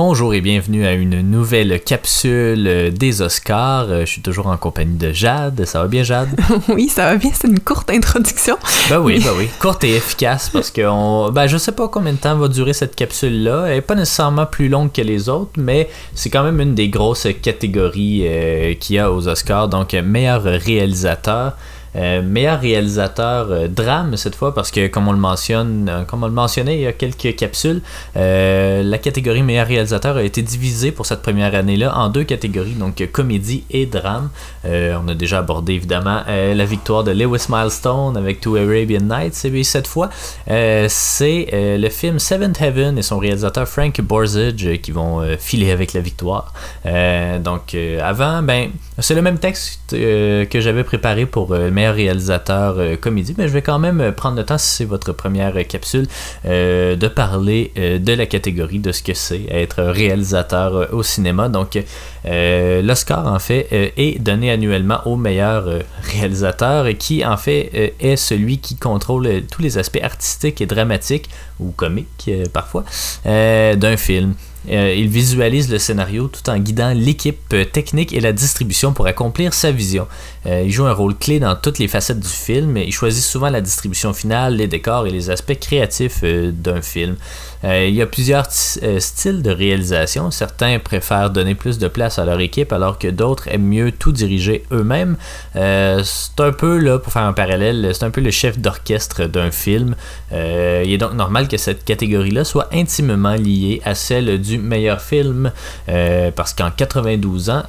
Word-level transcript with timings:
Bonjour 0.00 0.32
et 0.32 0.40
bienvenue 0.40 0.86
à 0.86 0.92
une 0.92 1.22
nouvelle 1.22 1.82
capsule 1.82 2.94
des 2.96 3.20
Oscars. 3.20 3.86
Euh, 3.90 4.00
je 4.02 4.12
suis 4.12 4.22
toujours 4.22 4.46
en 4.46 4.56
compagnie 4.56 4.96
de 4.96 5.10
Jade. 5.10 5.64
Ça 5.64 5.82
va 5.82 5.88
bien, 5.88 6.04
Jade? 6.04 6.28
oui, 6.68 6.88
ça 6.88 7.06
va 7.06 7.16
bien. 7.16 7.32
C'est 7.34 7.48
une 7.48 7.58
courte 7.58 7.90
introduction. 7.90 8.56
Ben 8.88 9.00
oui, 9.00 9.18
ben 9.18 9.32
oui. 9.36 9.48
Courte 9.58 9.82
et 9.82 9.96
efficace 9.96 10.50
parce 10.50 10.70
que 10.70 10.82
on, 10.86 11.32
ben, 11.32 11.48
je 11.48 11.56
sais 11.56 11.72
pas 11.72 11.88
combien 11.88 12.12
de 12.12 12.18
temps 12.18 12.36
va 12.36 12.46
durer 12.46 12.74
cette 12.74 12.94
capsule-là. 12.94 13.64
Elle 13.66 13.78
est 13.78 13.80
pas 13.80 13.96
nécessairement 13.96 14.46
plus 14.46 14.68
longue 14.68 14.92
que 14.92 15.02
les 15.02 15.28
autres, 15.28 15.54
mais 15.56 15.90
c'est 16.14 16.30
quand 16.30 16.44
même 16.44 16.60
une 16.60 16.76
des 16.76 16.90
grosses 16.90 17.26
catégories 17.42 18.22
euh, 18.24 18.74
qu'il 18.74 18.94
y 18.94 18.98
a 19.00 19.10
aux 19.10 19.26
Oscars. 19.26 19.66
Donc, 19.66 19.94
meilleur 19.94 20.44
réalisateur. 20.44 21.56
Euh, 21.96 22.22
meilleur 22.22 22.60
réalisateur 22.60 23.50
euh, 23.50 23.68
drame 23.68 24.16
cette 24.16 24.34
fois 24.34 24.54
parce 24.54 24.70
que 24.70 24.88
comme 24.88 25.08
on 25.08 25.12
le 25.12 25.18
mentionne, 25.18 25.88
euh, 25.88 26.04
comme 26.04 26.22
on 26.22 26.26
le 26.26 26.32
mentionnait 26.32 26.76
il 26.76 26.82
y 26.82 26.86
a 26.86 26.92
quelques 26.92 27.34
capsules, 27.36 27.80
la 28.14 28.98
catégorie 28.98 29.42
meilleur 29.42 29.66
réalisateur 29.66 30.16
a 30.16 30.22
été 30.22 30.42
divisée 30.42 30.92
pour 30.92 31.06
cette 31.06 31.22
première 31.22 31.54
année-là 31.54 31.96
en 31.96 32.08
deux 32.08 32.24
catégories, 32.24 32.72
donc 32.72 33.06
comédie 33.12 33.64
et 33.70 33.86
drame. 33.86 34.30
on 34.64 35.08
a 35.08 35.14
déjà 35.14 35.38
abordé 35.38 35.74
évidemment 35.74 36.22
la 36.26 36.64
victoire 36.64 37.04
de 37.04 37.12
Lewis 37.12 37.46
Milestone 37.48 38.16
avec 38.16 38.40
Two 38.40 38.56
Arabian 38.56 39.00
Nights 39.00 39.44
et 39.44 39.64
cette 39.64 39.86
fois 39.86 40.10
c'est 40.46 41.48
le 41.52 41.88
film 41.88 42.18
Seventh 42.18 42.60
Heaven 42.60 42.98
et 42.98 43.02
son 43.02 43.18
réalisateur 43.18 43.66
Frank 43.66 44.00
Borzage 44.00 44.78
qui 44.82 44.90
vont 44.90 45.22
filer 45.38 45.70
avec 45.70 45.92
la 45.92 46.00
victoire. 46.00 46.52
donc 46.84 47.76
avant, 48.02 48.42
ben 48.42 48.70
c'est 49.00 49.14
le 49.14 49.22
même 49.22 49.38
texte 49.38 49.80
que 49.90 50.60
j'avais 50.60 50.84
préparé 50.84 51.26
pour 51.26 51.50
meilleur 51.50 51.94
réalisateur 51.94 52.78
euh, 52.78 52.96
comédie, 52.96 53.34
mais 53.36 53.48
je 53.48 53.52
vais 53.52 53.62
quand 53.62 53.78
même 53.78 54.12
prendre 54.12 54.36
le 54.36 54.44
temps, 54.44 54.58
si 54.58 54.76
c'est 54.76 54.84
votre 54.84 55.12
première 55.12 55.54
capsule, 55.66 56.06
euh, 56.46 56.96
de 56.96 57.08
parler 57.08 57.72
euh, 57.78 57.98
de 57.98 58.12
la 58.12 58.26
catégorie, 58.26 58.78
de 58.78 58.92
ce 58.92 59.02
que 59.02 59.14
c'est 59.14 59.44
être 59.50 59.82
réalisateur 59.82 60.92
au 60.92 61.02
cinéma. 61.02 61.48
Donc, 61.48 61.78
l'Oscar, 62.24 63.26
en 63.26 63.38
fait, 63.38 63.68
est 63.70 64.18
donné 64.20 64.50
annuellement 64.50 65.00
au 65.06 65.16
meilleur 65.16 65.66
réalisateur, 66.02 66.86
qui, 66.98 67.24
en 67.24 67.36
fait, 67.36 67.94
est 68.00 68.16
celui 68.16 68.58
qui 68.58 68.76
contrôle 68.76 69.42
tous 69.50 69.62
les 69.62 69.78
aspects 69.78 70.02
artistiques 70.02 70.60
et 70.60 70.66
dramatiques, 70.66 71.28
ou 71.58 71.70
comiques 71.70 72.30
parfois, 72.52 72.84
d'un 73.24 73.96
film. 73.96 74.34
Euh, 74.70 74.94
il 74.94 75.08
visualise 75.08 75.70
le 75.70 75.78
scénario 75.78 76.28
tout 76.28 76.48
en 76.50 76.58
guidant 76.58 76.92
l'équipe 76.94 77.54
technique 77.72 78.12
et 78.12 78.20
la 78.20 78.32
distribution 78.32 78.92
pour 78.92 79.06
accomplir 79.06 79.54
sa 79.54 79.70
vision. 79.70 80.06
Euh, 80.46 80.62
il 80.64 80.70
joue 80.70 80.86
un 80.86 80.92
rôle 80.92 81.16
clé 81.16 81.40
dans 81.40 81.54
toutes 81.56 81.78
les 81.78 81.88
facettes 81.88 82.20
du 82.20 82.28
film. 82.28 82.76
Il 82.76 82.92
choisit 82.92 83.22
souvent 83.22 83.50
la 83.50 83.60
distribution 83.60 84.12
finale, 84.12 84.56
les 84.56 84.66
décors 84.66 85.06
et 85.06 85.10
les 85.10 85.30
aspects 85.30 85.58
créatifs 85.58 86.22
d'un 86.22 86.82
film. 86.82 87.16
il 87.64 87.94
y 87.94 88.02
a 88.02 88.06
plusieurs 88.06 88.46
styles 88.50 89.42
de 89.42 89.50
réalisation. 89.50 90.30
Certains 90.30 90.78
préfèrent 90.78 91.30
donner 91.30 91.54
plus 91.54 91.78
de 91.78 91.88
place 91.88 92.18
à 92.18 92.24
leur 92.24 92.40
équipe 92.40 92.72
alors 92.72 92.98
que 92.98 93.08
d'autres 93.08 93.48
aiment 93.48 93.68
mieux 93.68 93.92
tout 93.92 94.12
diriger 94.12 94.64
eux-mêmes. 94.72 95.16
c'est 95.54 96.40
un 96.40 96.52
peu, 96.52 96.78
là, 96.78 96.98
pour 96.98 97.12
faire 97.12 97.22
un 97.22 97.32
parallèle, 97.32 97.90
c'est 97.92 98.04
un 98.04 98.10
peu 98.10 98.20
le 98.20 98.30
chef 98.30 98.58
d'orchestre 98.58 99.24
d'un 99.24 99.50
film. 99.50 99.96
il 100.32 100.92
est 100.92 100.98
donc 100.98 101.14
normal 101.14 101.48
que 101.48 101.56
cette 101.56 101.84
catégorie-là 101.84 102.44
soit 102.44 102.68
intimement 102.72 103.34
liée 103.34 103.82
à 103.84 103.94
celle 103.94 104.40
du 104.40 104.58
meilleur 104.58 105.00
film 105.00 105.50
euh, 105.88 106.30
parce 106.30 106.54
qu'en 106.54 106.70
92 106.70 107.50
ans, 107.50 107.62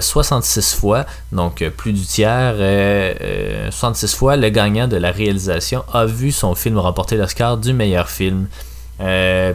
66 0.00 0.58
euh, 0.58 0.78
fois, 0.78 1.06
donc 1.32 1.62
euh, 1.62 1.70
plus 1.70 1.92
du 1.92 2.04
tiers, 2.16 3.70
66 3.70 4.14
fois, 4.14 4.36
le 4.36 4.48
gagnant 4.48 4.88
de 4.88 4.96
la 4.96 5.10
réalisation 5.10 5.84
a 5.92 6.06
vu 6.06 6.32
son 6.32 6.54
film 6.54 6.78
remporter 6.78 7.16
l'Oscar 7.16 7.58
du 7.58 7.72
meilleur 7.72 8.08
film. 8.08 8.46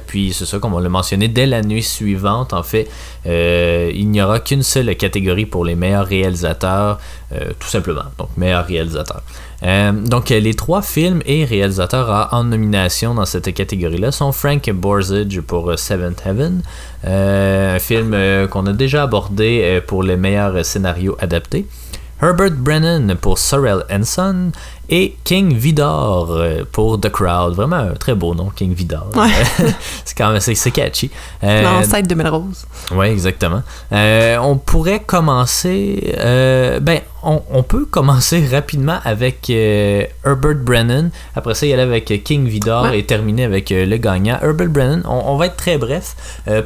puis 0.07 0.33
c'est 0.33 0.45
ça, 0.45 0.59
comme 0.59 0.73
on 0.73 0.79
l'a 0.79 0.89
mentionné, 0.89 1.27
dès 1.27 1.47
la 1.47 1.61
nuit 1.61 1.83
suivante, 1.83 2.53
en 2.53 2.63
fait, 2.63 2.87
il 3.25 4.09
n'y 4.09 4.21
aura 4.21 4.39
qu'une 4.39 4.63
seule 4.63 4.95
catégorie 4.95 5.45
pour 5.45 5.65
les 5.65 5.75
meilleurs 5.75 6.05
réalisateurs, 6.05 6.99
tout 7.31 7.67
simplement. 7.67 8.05
Donc, 8.19 8.29
meilleur 8.37 8.65
réalisateur. 8.65 9.23
Euh, 9.63 9.91
donc, 9.91 10.29
les 10.29 10.53
trois 10.53 10.81
films 10.81 11.21
et 11.25 11.45
réalisateurs 11.45 12.29
en 12.31 12.43
nomination 12.43 13.13
dans 13.13 13.25
cette 13.25 13.53
catégorie-là 13.53 14.11
sont 14.11 14.31
Frank 14.31 14.69
Borzage 14.71 15.39
pour 15.41 15.69
euh, 15.69 15.77
Seventh 15.77 16.23
Heaven, 16.25 16.63
euh, 17.05 17.75
un 17.75 17.79
film 17.79 18.15
qu'on 18.49 18.65
a 18.65 18.73
déjà 18.73 19.03
abordé 19.03 19.81
pour 19.87 20.03
les 20.03 20.17
meilleurs 20.17 20.65
scénarios 20.65 21.15
adaptés. 21.19 21.65
Herbert 22.21 22.51
Brennan 22.51 23.15
pour 23.19 23.39
Sorrel 23.39 23.83
Son 24.03 24.51
et 24.91 25.15
King 25.23 25.55
Vidor 25.55 26.31
euh, 26.31 26.63
pour 26.71 26.99
The 26.99 27.09
Crowd. 27.09 27.55
Vraiment 27.55 27.77
un 27.77 27.93
très 27.93 28.13
beau 28.13 28.35
nom, 28.35 28.51
King 28.55 28.75
Vidor. 28.75 29.09
c'est 30.05 30.15
quand 30.15 30.31
même 30.31 30.39
c'est 30.39 30.71
catchy. 30.71 31.09
Euh, 31.43 31.63
L'ancêtre 31.63 32.07
de 32.07 32.13
Melrose. 32.13 32.67
Oui, 32.91 33.07
exactement. 33.07 33.63
Euh, 33.91 34.37
on 34.37 34.57
pourrait 34.57 34.99
commencer. 34.99 36.13
ben, 36.81 36.99
on, 37.23 37.63
peut 37.63 37.85
commencer 37.85 38.45
rapidement 38.51 38.99
avec 39.03 39.49
Herbert 39.49 40.57
Brennan. 40.57 41.09
Après 41.35 41.55
ça, 41.55 41.65
y 41.65 41.73
aller 41.73 41.81
avec 41.81 42.23
King 42.23 42.47
Vidor 42.47 42.89
et 42.89 43.03
terminer 43.03 43.45
avec 43.45 43.69
le 43.71 43.97
gagnant. 43.97 44.37
Herbert 44.43 44.69
Brennan, 44.69 45.01
on, 45.07 45.37
va 45.37 45.47
être 45.47 45.57
très 45.57 45.77
bref 45.77 46.15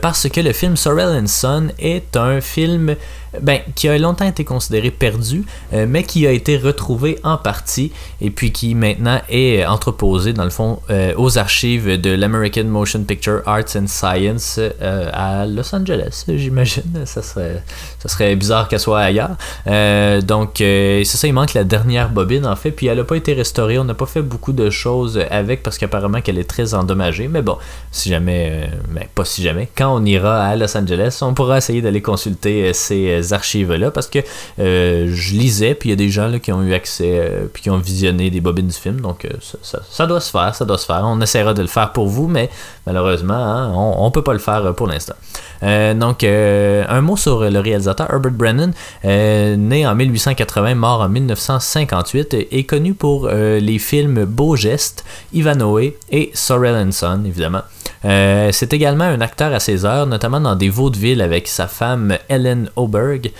parce 0.02 0.28
que 0.28 0.42
le 0.42 0.52
film 0.52 0.76
Sorrel 0.76 1.28
Son 1.28 1.68
est 1.80 2.18
un 2.18 2.42
film 2.42 2.96
ben, 3.42 3.60
qui 3.76 3.88
a 3.88 3.98
longtemps 3.98 4.26
été 4.26 4.44
considéré 4.44 4.92
perdu, 4.92 5.44
mais 5.72 6.04
qui 6.04 6.28
a 6.28 6.32
été 6.32 6.58
retrouvé 6.58 7.20
en 7.24 7.38
partie 7.38 7.92
et 8.22 8.30
puis 8.30 8.52
qui 8.52 8.76
maintenant 8.76 9.20
est 9.30 9.66
entreposé 9.66 10.34
dans 10.34 10.44
le 10.44 10.50
fond 10.50 10.80
euh, 10.90 11.14
aux 11.18 11.38
archives 11.38 12.00
de 12.00 12.12
l'American 12.12 12.66
Motion 12.66 13.04
Picture 13.04 13.42
Arts 13.46 13.76
and 13.76 13.88
Science 13.88 14.60
euh, 14.60 15.10
à 15.14 15.46
Los 15.46 15.74
Angeles, 15.76 16.26
j'imagine. 16.28 16.84
Ça 17.06 17.22
serait, 17.22 17.64
ça 18.00 18.10
serait 18.10 18.36
bizarre 18.36 18.68
qu'elle 18.68 18.80
soit 18.80 19.02
ailleurs. 19.02 19.36
Euh, 19.68 20.22
donc 20.22 20.56
c'est 20.58 21.06
ça, 21.06 21.28
il 21.28 21.34
manque 21.34 21.54
la 21.54 21.64
dernière 21.64 22.10
bobine 22.10 22.46
en 22.46 22.56
fait, 22.56 22.72
puis 22.72 22.88
elle 22.88 22.98
n'a 22.98 23.04
pas 23.04 23.16
été 23.16 23.34
restaurée. 23.34 23.78
On 23.80 23.84
n'a 23.84 23.94
pas 23.94 24.06
fait 24.06 24.22
beaucoup 24.22 24.54
de 24.54 24.70
choses 24.70 25.20
avec 25.30 25.64
parce 25.64 25.78
qu'apparemment 25.78 26.22
qu'elle 26.22 26.40
est 26.40 26.50
très 26.50 26.74
endommagée. 26.74 27.28
Mais 27.28 27.42
bon, 27.42 27.58
si 27.92 28.10
jamais, 28.10 28.70
ben, 28.90 29.06
pas 29.14 29.26
si 29.26 29.44
jamais, 29.44 29.70
quand 29.76 29.96
on 29.96 30.06
ira 30.06 30.46
à 30.46 30.56
Los 30.56 30.76
Angeles, 30.78 31.20
on 31.22 31.34
pourra 31.34 31.58
essayer 31.58 31.82
d'aller 31.82 32.02
consulter 32.02 32.74
ces 32.74 33.25
archives-là 33.34 33.92
parce 33.92 34.08
que 34.08 34.20
je 34.58 35.34
lisais, 35.34 35.76
puis 35.76 35.90
il 35.90 35.92
y 35.92 35.94
a 35.94 35.98
des 35.98 36.10
gens 36.10 36.28
là, 36.28 36.40
qui 36.40 36.52
ont 36.52 36.64
eu 36.64 36.74
accès, 36.74 37.32
puis 37.54 37.64
qui 37.64 37.70
ont 37.70 37.78
visité 37.78 38.06
des 38.12 38.42
bobines 38.42 38.68
du 38.68 38.74
film. 38.74 39.02
Donc, 39.02 39.26
euh, 39.26 39.30
ça, 39.62 40.08
doit 40.08 40.22
se 40.22 40.32
faire, 40.32 40.54
ça 40.56 40.66
doit 40.66 40.78
se 40.78 40.86
faire. 40.86 41.02
On 41.04 41.20
essaiera 41.22 41.54
de 41.54 41.62
le 41.62 41.68
faire 41.68 41.92
pour 41.92 42.08
vous, 42.08 42.28
mais 42.28 42.50
malheureusement, 42.86 43.34
hein, 43.34 43.72
on 43.74 44.06
ne 44.06 44.12
peut 44.12 44.24
pas 44.24 44.34
le 44.34 44.40
faire 44.40 44.66
euh, 44.66 44.74
pour 44.74 44.88
l'instant. 44.88 45.16
Euh, 45.64 45.94
donc, 45.94 46.24
un 46.24 47.02
mot 47.02 47.18
sur 47.18 47.50
le 47.50 47.60
réalisateur 47.60 48.08
Herbert 48.12 48.32
Brennan, 48.32 48.72
né 49.04 49.88
en 49.88 49.96
1880, 49.96 50.76
mort 50.76 51.02
en 51.02 51.10
1958, 51.10 52.34
est 52.52 52.64
connu 52.66 52.94
pour 52.94 53.30
les 53.30 53.80
films 53.80 54.26
Beau 54.26 54.56
Geste, 54.56 55.06
Ivanhoe 55.34 55.94
et 56.12 56.32
Sorrel 56.34 56.92
Son, 56.94 57.24
évidemment. 57.26 57.62
Euh, 58.06 58.50
c'est 58.52 58.74
également 58.74 59.06
un 59.06 59.22
acteur 59.22 59.54
à 59.54 59.60
ses 59.60 59.86
heures, 59.86 60.06
notamment 60.06 60.40
dans 60.40 60.56
des 60.56 60.70
vaudevilles 60.70 61.22
avec 61.22 61.48
sa 61.48 61.68
femme 61.68 62.18
Ellen 62.30 62.70
Oberg. 62.76 63.32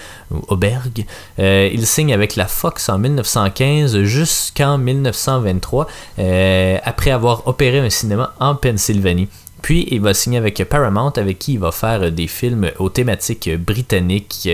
Euh, 1.40 1.70
il 1.72 1.86
signe 1.86 2.14
avec 2.14 2.36
la 2.36 2.48
Fox 2.48 2.90
en 2.90 2.98
1915 2.98 4.02
jusqu'en 4.04 4.78
1923, 4.78 5.88
euh, 6.18 6.78
après 6.84 7.12
avoir 7.12 7.48
opéré 7.48 7.80
un 7.80 7.90
cinéma 7.90 8.34
en 8.40 8.56
Pennsylvanie. 8.56 9.30
Puis 9.66 9.88
il 9.90 10.00
va 10.00 10.14
signer 10.14 10.38
avec 10.38 10.64
Paramount, 10.66 11.14
avec 11.18 11.40
qui 11.40 11.54
il 11.54 11.60
va 11.60 11.72
faire 11.72 12.12
des 12.12 12.28
films 12.28 12.70
aux 12.78 12.90
thématiques 12.90 13.50
britanniques. 13.58 14.48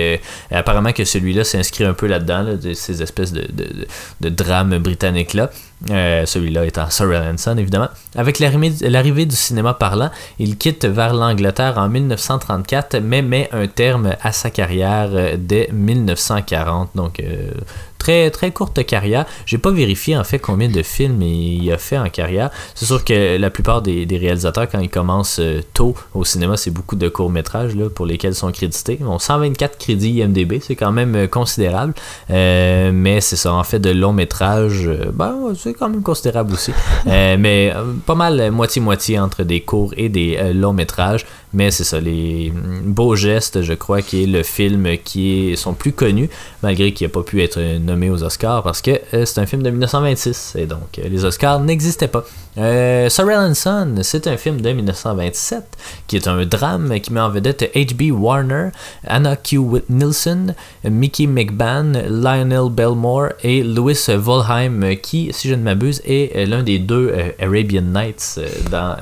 apparemment 0.50 0.94
que 0.94 1.04
celui-là 1.04 1.44
s'inscrit 1.44 1.84
un 1.84 1.94
peu 1.94 2.08
là-dedans, 2.08 2.56
de 2.56 2.74
ces 2.74 3.02
espèces 3.02 3.34
de, 3.34 4.30
drames 4.30 4.78
britanniques-là. 4.78 5.50
Euh, 5.90 6.26
celui-là 6.26 6.66
étant 6.66 6.90
Sir 6.90 7.10
Hanson, 7.10 7.58
évidemment. 7.58 7.90
Avec 8.16 8.40
l'arrivée 8.40 9.26
du 9.26 9.36
cinéma 9.36 9.74
parlant, 9.74 10.12
il 10.40 10.58
quitte 10.58 10.86
vers 10.86 11.14
l'Angleterre 11.14 11.78
en 11.78 11.90
1934, 11.90 13.00
mais 13.00 13.22
met 13.22 13.50
un 13.52 13.68
terme 13.68 14.16
à 14.22 14.32
sa 14.32 14.50
carrière 14.50 15.10
euh, 15.12 15.36
dès 15.38 15.68
1940. 15.74 16.92
Donc, 16.96 17.20
euh, 17.20 17.52
très, 18.02 18.32
très 18.32 18.52
courte 18.52 18.84
carrière. 18.86 19.26
J'ai 19.46 19.58
pas 19.58 19.72
vérifié 19.72 20.18
en 20.18 20.24
fait 20.24 20.40
combien 20.40 20.70
de 20.70 20.82
films 20.82 21.22
il 21.22 21.72
a 21.72 21.78
fait 21.78 21.98
en 21.98 22.10
carrière. 22.10 22.50
C'est 22.76 22.86
sûr 22.86 23.06
que 23.06 23.38
la 23.38 23.50
plupart 23.50 23.82
des, 23.82 24.08
réalisateurs, 24.12 24.68
quand 24.70 24.80
ils 24.80 24.90
commencent 24.90 25.42
tôt 25.74 25.96
au 26.14 26.26
cinéma, 26.26 26.58
c'est 26.58 26.72
beaucoup 26.72 26.96
de 26.96 27.10
courts-métrages 27.10 27.76
pour 27.96 28.06
lesquels 28.06 28.32
ils 28.32 28.36
sont 28.36 28.52
crédités. 28.52 28.98
Bon, 29.00 29.20
124 29.20 29.78
crédits 29.78 30.20
IMDB, 30.20 30.60
c'est 30.62 30.76
quand 30.76 30.92
même 30.92 31.28
considérable. 31.28 31.94
mais 32.30 33.22
c'est 33.22 33.36
ça, 33.36 33.54
en 33.54 33.64
fait, 33.64 33.80
de 33.80 33.92
longs-métrages, 33.92 34.90
ben, 35.14 35.54
quand 35.78 35.90
même 35.90 36.02
considérable 36.02 36.54
aussi. 36.54 36.72
Euh, 37.08 37.36
mais 37.38 37.74
euh, 37.76 37.94
pas 38.06 38.14
mal 38.16 38.40
euh, 38.40 38.52
moitié-moitié 38.52 39.18
entre 39.18 39.44
des 39.44 39.62
courts 39.62 39.94
et 39.98 40.08
des 40.08 40.54
longs 40.54 40.74
métrages. 40.74 41.26
Mais 41.52 41.72
c'est 41.72 41.84
ça, 41.84 42.00
les 42.00 42.52
mm, 42.52 42.82
beaux 42.86 43.16
gestes, 43.16 43.64
je 43.64 43.74
crois, 43.74 44.02
qui 44.02 44.24
est 44.24 44.28
le 44.28 44.44
film 44.44 44.88
qui 45.04 45.50
est 45.50 45.56
son 45.56 45.74
plus 45.74 45.94
connu, 45.94 46.30
malgré 46.62 46.94
qu'il 46.94 47.08
n'a 47.08 47.12
pas 47.12 47.24
pu 47.24 47.42
être 47.42 47.60
nommé 47.92 48.10
aux 48.10 48.24
Oscars, 48.24 48.64
parce 48.64 48.82
que 48.82 49.00
c'est 49.12 49.40
un 49.40 49.46
film 49.46 49.64
de 49.64 49.70
1926, 49.70 50.56
et 50.58 50.66
donc 50.66 51.00
les 51.04 51.26
Oscars 51.26 51.60
n'existaient 51.60 52.08
pas. 52.08 52.24
Euh, 52.58 53.08
Sorrel 53.08 53.56
Son, 53.56 53.96
c'est 54.02 54.28
un 54.28 54.36
film 54.36 54.60
de 54.60 54.72
1927 54.72 55.64
qui 56.08 56.18
est 56.18 56.28
un 56.28 56.46
drame 56.46 57.00
qui 57.00 57.14
met 57.14 57.22
en 57.22 57.30
vedette 57.30 57.72
H.B. 57.74 58.12
Warner, 58.12 58.70
Anna 59.08 59.38
Q. 59.38 59.60
Nielsen, 59.90 60.54
Mickey 60.84 61.28
McBann, 61.28 61.94
Lionel 62.10 62.70
Belmore 62.70 63.30
et 63.44 63.64
Louis 63.64 63.98
Volheim, 64.10 64.96
qui, 65.02 65.30
si 65.32 65.48
je 65.48 65.56
ne 65.56 65.64
m'abuse, 65.64 66.02
est 66.06 66.46
l'un 66.46 66.64
des 66.64 66.80
deux 66.80 67.12
euh, 67.14 67.32
Arabian 67.40 67.84
Nights 67.84 68.36
euh, 68.38 68.48
dans 68.70 68.98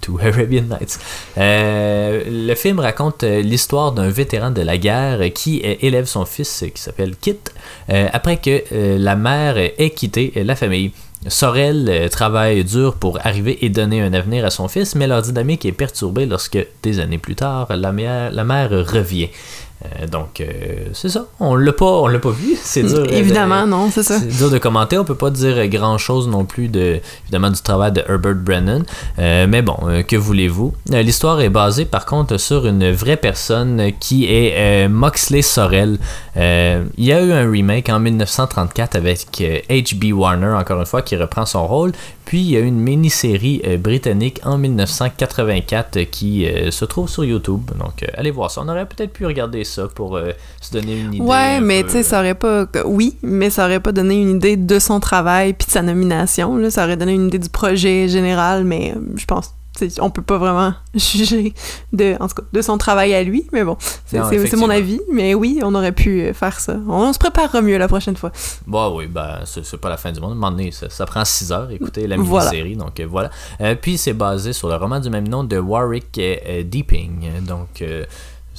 To 0.00 0.18
Arabian 0.22 0.64
Nights. 0.64 0.98
le 1.36 2.54
film 2.54 2.80
raconte 2.80 3.22
l'histoire 3.22 3.92
d'un 3.92 4.08
vétéran 4.08 4.50
de 4.50 4.62
la 4.62 4.76
guerre 4.76 5.32
qui 5.32 5.58
élève 5.58 6.06
son 6.06 6.24
fils 6.24 6.64
qui 6.74 6.82
s'appelle 6.82 7.14
Kit 7.16 7.38
après 7.88 8.36
que 8.36 8.62
la 8.98 9.16
mère 9.16 9.56
ait 9.56 9.90
quitté 9.90 10.32
la 10.36 10.54
famille. 10.56 10.92
Sorel 11.26 11.88
euh, 11.88 12.08
travaille 12.08 12.64
dur 12.64 12.94
pour 12.94 13.18
arriver 13.26 13.64
et 13.64 13.70
donner 13.70 14.00
un 14.00 14.12
avenir 14.14 14.44
à 14.44 14.50
son 14.50 14.68
fils, 14.68 14.94
mais 14.94 15.08
leur 15.08 15.22
dynamique 15.22 15.64
est 15.66 15.72
perturbée 15.72 16.26
lorsque, 16.26 16.58
des 16.82 17.00
années 17.00 17.18
plus 17.18 17.34
tard, 17.34 17.66
la 17.74 17.90
mère, 17.90 18.30
la 18.30 18.44
mère 18.44 18.70
revient. 18.70 19.28
Euh, 19.84 20.06
donc, 20.06 20.40
euh, 20.40 20.88
c'est 20.92 21.08
ça. 21.08 21.26
On 21.38 21.54
l'a 21.54 21.72
pas, 21.72 21.86
on 21.86 22.08
l'a 22.08 22.18
pas 22.18 22.30
vu. 22.30 22.56
C'est 22.62 22.82
dur. 22.82 23.06
Évidemment, 23.12 23.66
non, 23.66 23.90
c'est 23.90 24.02
ça. 24.02 24.18
C'est 24.18 24.36
dur 24.36 24.50
de 24.50 24.58
commenter. 24.58 24.98
On 24.98 25.04
peut 25.04 25.14
pas 25.14 25.30
dire 25.30 25.66
grand 25.68 25.98
chose 25.98 26.28
non 26.28 26.44
plus 26.44 26.68
de, 26.68 27.00
évidemment, 27.24 27.50
du 27.50 27.60
travail 27.60 27.92
de 27.92 28.02
Herbert 28.08 28.34
Brennan. 28.34 28.84
mais 29.16 29.62
bon, 29.62 29.76
que 30.06 30.16
voulez-vous? 30.16 30.74
L'histoire 30.90 31.40
est 31.40 31.48
basée, 31.48 31.84
par 31.84 32.06
contre, 32.06 32.36
sur 32.38 32.66
une 32.66 32.90
vraie 32.90 33.16
personne 33.16 33.92
qui 34.00 34.26
est 34.26 34.88
Moxley 34.88 35.42
Sorel. 35.42 35.98
il 36.36 37.04
y 37.04 37.12
a 37.12 37.22
eu 37.22 37.32
un 37.32 37.50
remake 37.50 37.88
en 37.88 38.00
1934 38.00 38.96
avec 38.96 39.20
H.B. 39.70 40.12
Warner, 40.12 40.54
encore 40.58 40.80
une 40.80 40.86
fois, 40.86 41.02
qui 41.02 41.16
reprend 41.16 41.46
son 41.46 41.66
rôle. 41.66 41.92
Puis 42.28 42.40
il 42.40 42.50
y 42.50 42.56
a 42.58 42.60
une 42.60 42.78
mini-série 42.78 43.62
euh, 43.66 43.78
britannique 43.78 44.38
en 44.44 44.58
1984 44.58 45.96
euh, 45.96 46.04
qui 46.04 46.44
euh, 46.44 46.70
se 46.70 46.84
trouve 46.84 47.08
sur 47.08 47.24
YouTube. 47.24 47.70
Donc 47.78 48.04
allez 48.12 48.30
voir 48.30 48.50
ça. 48.50 48.60
On 48.62 48.68
aurait 48.68 48.84
peut-être 48.84 49.14
pu 49.14 49.24
regarder 49.24 49.64
ça 49.64 49.88
pour 49.88 50.20
se 50.60 50.70
donner 50.70 51.00
une 51.00 51.14
idée. 51.14 51.24
Ouais, 51.24 51.58
mais 51.62 51.84
tu 51.84 51.88
sais, 51.88 52.02
ça 52.02 52.18
aurait 52.18 52.34
pas. 52.34 52.66
Oui, 52.84 53.16
mais 53.22 53.48
ça 53.48 53.64
aurait 53.64 53.80
pas 53.80 53.92
donné 53.92 54.20
une 54.20 54.36
idée 54.36 54.58
de 54.58 54.78
son 54.78 55.00
travail 55.00 55.54
puis 55.54 55.68
de 55.68 55.72
sa 55.72 55.80
nomination. 55.80 56.58
Là. 56.58 56.70
Ça 56.70 56.84
aurait 56.84 56.98
donné 56.98 57.14
une 57.14 57.28
idée 57.28 57.38
du 57.38 57.48
projet 57.48 58.08
général, 58.08 58.64
mais 58.64 58.92
je 59.16 59.24
pense 59.24 59.54
on 60.00 60.10
peut 60.10 60.22
pas 60.22 60.38
vraiment 60.38 60.74
juger 60.94 61.54
de, 61.92 62.16
en 62.20 62.28
tout 62.28 62.36
cas, 62.36 62.42
de 62.52 62.62
son 62.62 62.78
travail 62.78 63.14
à 63.14 63.22
lui, 63.22 63.46
mais 63.52 63.64
bon, 63.64 63.76
c'est 64.06 64.56
mon 64.56 64.70
avis. 64.70 65.00
Mais 65.12 65.34
oui, 65.34 65.60
on 65.62 65.74
aurait 65.74 65.92
pu 65.92 66.22
euh, 66.22 66.32
faire 66.32 66.58
ça. 66.60 66.76
On, 66.88 67.12
se 67.12 67.18
préparera 67.18 67.60
mieux 67.62 67.78
la 67.78 67.88
prochaine 67.88 68.16
fois. 68.16 68.32
Bon, 68.66 68.96
oui, 68.96 69.06
ben, 69.06 69.40
c'est 69.44 69.76
pas 69.76 69.88
la 69.88 69.96
fin 69.96 70.12
du 70.12 70.20
monde. 70.20 70.30
À 70.30 70.32
un 70.32 70.36
moment 70.36 70.50
donné, 70.50 70.70
ça, 70.72 71.06
prend 71.06 71.24
6 71.24 71.52
heures, 71.52 71.70
écoutez 71.70 72.06
la 72.06 72.16
mini-série, 72.16 72.76
donc 72.76 73.00
euh, 73.00 73.06
voilà. 73.08 73.30
Euh, 73.60 73.74
puis 73.80 73.98
c'est 73.98 74.12
basé 74.12 74.52
sur 74.52 74.68
le 74.68 74.76
roman 74.76 75.00
du 75.00 75.10
même 75.10 75.28
nom 75.28 75.44
de 75.44 75.58
Warwick 75.58 76.20
Deeping. 76.64 77.44
Donc, 77.46 77.82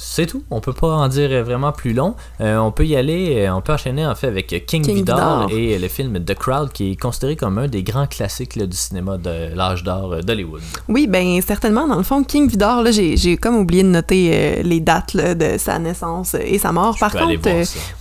c'est 0.02 0.24
tout. 0.24 0.42
On 0.50 0.60
peut 0.60 0.72
pas 0.72 0.88
en 0.88 1.08
dire 1.08 1.44
vraiment 1.44 1.72
plus 1.72 1.92
long. 1.92 2.14
Euh, 2.40 2.56
on 2.56 2.72
peut 2.72 2.86
y 2.86 2.96
aller, 2.96 3.44
euh, 3.44 3.54
on 3.54 3.60
peut 3.60 3.74
enchaîner 3.74 4.06
en 4.06 4.14
fait 4.14 4.28
avec 4.28 4.64
King, 4.66 4.82
Vidor, 4.82 5.48
et 5.50 5.78
le 5.78 5.88
film 5.88 6.24
The 6.24 6.34
Crowd 6.34 6.72
qui 6.72 6.92
est 6.92 6.96
considéré 6.96 7.36
comme 7.36 7.58
un 7.58 7.68
des 7.68 7.82
grands 7.82 8.06
classiques 8.06 8.58
du 8.58 8.76
cinéma 8.76 9.18
de 9.18 9.54
l'âge 9.54 9.84
d'or 9.84 10.14
euh, 10.14 10.20
d'Hollywood. 10.22 10.62
Oui, 10.88 11.06
ben 11.06 11.40
certainement. 11.46 11.86
Dans 11.86 11.98
le 11.98 12.02
fond, 12.02 12.24
King 12.24 12.48
Vidor, 12.48 12.86
j'ai 12.90 13.36
comme 13.36 13.56
oublié 13.56 13.82
de 13.82 13.88
noter 13.88 14.62
les 14.62 14.80
dates 14.80 15.16
de 15.16 15.58
sa 15.58 15.78
naissance 15.78 16.34
et 16.34 16.58
sa 16.58 16.72
mort. 16.72 16.96
Par 16.98 17.12
contre, 17.12 17.48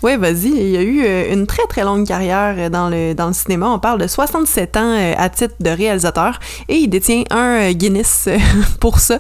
oui, 0.02 0.18
vas-y. 0.18 0.48
Il 0.48 0.70
y 0.70 0.78
a 0.78 0.82
eu 0.82 1.34
une 1.34 1.48
très 1.48 1.68
très 1.68 1.84
longue 1.84 2.08
carrière 2.08 2.72
dans 2.72 2.88
le, 2.88 3.14
dans 3.14 3.28
le 3.28 3.34
cinéma. 3.34 3.68
On 3.70 3.80
parle 3.80 4.00
de 4.00 4.08
67 4.08 4.78
ans 4.78 5.14
à 5.18 5.30
titre 5.30 5.56
de 5.60 5.70
réalisateur 5.70 6.40
et 6.70 6.76
il 6.76 6.88
détient 6.88 7.24
un 7.30 7.74
Guinness 7.74 8.30
pour 8.80 9.00
ça 9.00 9.20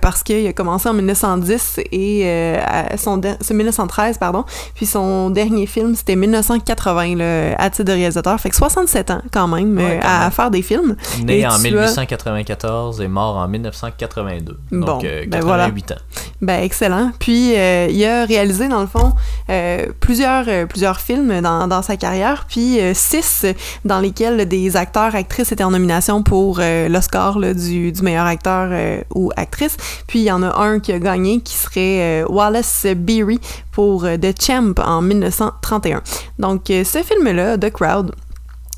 parce 0.00 0.22
qu'il 0.22 0.46
a 0.46 0.52
commencé 0.52 0.88
en 0.88 0.94
1910 0.94 1.80
et 1.90 2.01
euh, 2.24 2.96
son 2.96 3.20
c'est 3.40 3.54
1913 3.54 4.18
pardon. 4.18 4.44
Puis 4.74 4.86
son 4.86 5.30
dernier 5.30 5.66
film 5.66 5.94
c'était 5.94 6.16
1980 6.16 7.14
le 7.16 7.52
à 7.58 7.70
titre 7.70 7.84
de 7.84 7.92
réalisateur. 7.92 8.38
Fait 8.40 8.50
que 8.50 8.56
67 8.56 9.10
ans 9.10 9.22
quand 9.32 9.48
même 9.48 9.78
euh, 9.78 9.98
à, 10.02 10.30
faire 10.30 10.50
des 10.50 10.62
films. 10.62 10.96
Né 11.22 11.46
en 11.46 11.58
1894 11.58 13.00
et 13.00 13.08
mort 13.08 13.36
en 13.36 13.48
1982 13.48 14.58
donc 14.72 15.06
88 15.30 15.30
ben 15.30 15.94
ans. 15.94 15.98
Ben 16.40 16.62
excellent. 16.62 17.12
Puis 17.18 17.54
euh, 17.56 17.88
il 17.90 18.04
a 18.04 18.24
réalisé 18.24 18.68
dans 18.68 18.80
le 18.80 18.86
fond 18.86 19.12
plusieurs 20.00 20.66
plusieurs 20.68 21.00
films 21.00 21.40
dans, 21.40 21.68
dans 21.68 21.82
sa 21.82 21.96
carrière. 21.96 22.46
Puis 22.48 22.78
six 22.94 23.46
dans 23.84 24.00
lesquels 24.00 24.46
des 24.46 24.76
acteurs 24.76 25.14
actrices 25.14 25.52
étaient 25.52 25.64
en 25.64 25.70
nomination 25.70 26.22
pour 26.22 26.60
l'Oscar 26.88 27.38
du, 27.38 27.92
du 27.92 28.02
meilleur 28.02 28.26
acteur 28.26 28.70
ou 29.14 29.30
actrice. 29.36 29.76
Puis 30.06 30.20
il 30.20 30.24
y 30.24 30.30
en 30.30 30.42
a 30.42 30.60
un 30.60 30.80
qui 30.80 30.92
a 30.92 30.98
gagné 30.98 31.40
qui 31.40 31.54
serait 31.54 31.91
euh, 32.00 32.26
Wallace 32.28 32.86
Beery 32.96 33.40
pour 33.70 34.04
euh, 34.04 34.16
The 34.16 34.34
Champ 34.40 34.74
en 34.84 35.02
1931. 35.02 36.02
Donc, 36.38 36.70
euh, 36.70 36.84
ce 36.84 36.98
film-là, 36.98 37.58
The 37.58 37.70
Crowd, 37.70 38.14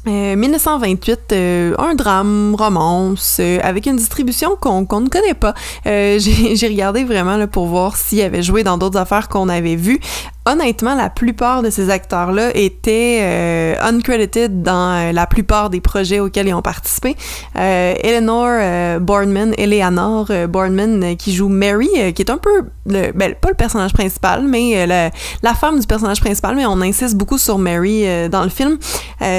1928, 0.07 1.35
un 1.79 1.95
drame, 1.95 2.55
romance, 2.59 3.41
avec 3.63 3.87
une 3.87 3.97
distribution 3.97 4.55
qu'on 4.55 4.83
ne 4.83 5.09
connaît 5.09 5.33
pas. 5.33 5.55
J'ai 5.87 6.69
regardé 6.69 7.05
vraiment 7.05 7.47
pour 7.47 7.69
voir 7.69 7.97
s'il 7.97 8.21
avait 8.21 8.43
joué 8.43 8.65
dans 8.65 8.77
d'autres 8.77 8.99
affaires 8.99 9.31
qu'on 9.31 9.49
avait 9.49 9.77
vues 9.77 10.01
honnêtement, 10.47 10.95
la 10.95 11.09
plupart 11.09 11.63
de 11.63 11.71
ces 11.71 11.91
acteurs-là 11.91 12.51
étaient 12.55 13.21
euh, 13.23 13.75
uncredited 13.81 14.63
dans 14.63 15.09
euh, 15.09 15.13
la 15.13 15.27
plupart 15.27 15.71
des 15.71 15.81
projets 15.81 16.21
auxquels 16.21 16.49
ils 16.49 16.55
ont 16.55 16.63
participé. 16.63 17.17
Euh, 17.57 17.95
Eleanor 18.03 18.49
euh, 18.51 18.99
Boardman, 18.99 19.55
Eleanor 19.57 20.31
Boardman, 20.49 21.17
qui 21.17 21.35
joue 21.35 21.49
Mary, 21.49 21.89
qui 22.15 22.23
est 22.23 22.31
un 22.31 22.37
peu, 22.37 22.65
le, 22.87 23.13
ben, 23.13 23.35
pas 23.35 23.49
le 23.49 23.55
personnage 23.55 23.93
principal, 23.93 24.45
mais 24.47 24.87
la 24.87 25.55
femme 25.55 25.81
du 25.81 25.87
personnage 25.87 26.21
principal, 26.21 26.57
mais 26.57 26.67
on 26.67 26.81
insiste 26.81 27.17
beaucoup 27.17 27.39
sur 27.39 27.59
Mary 27.59 28.05
dans 28.31 28.43
le 28.43 28.49
film. 28.49 28.79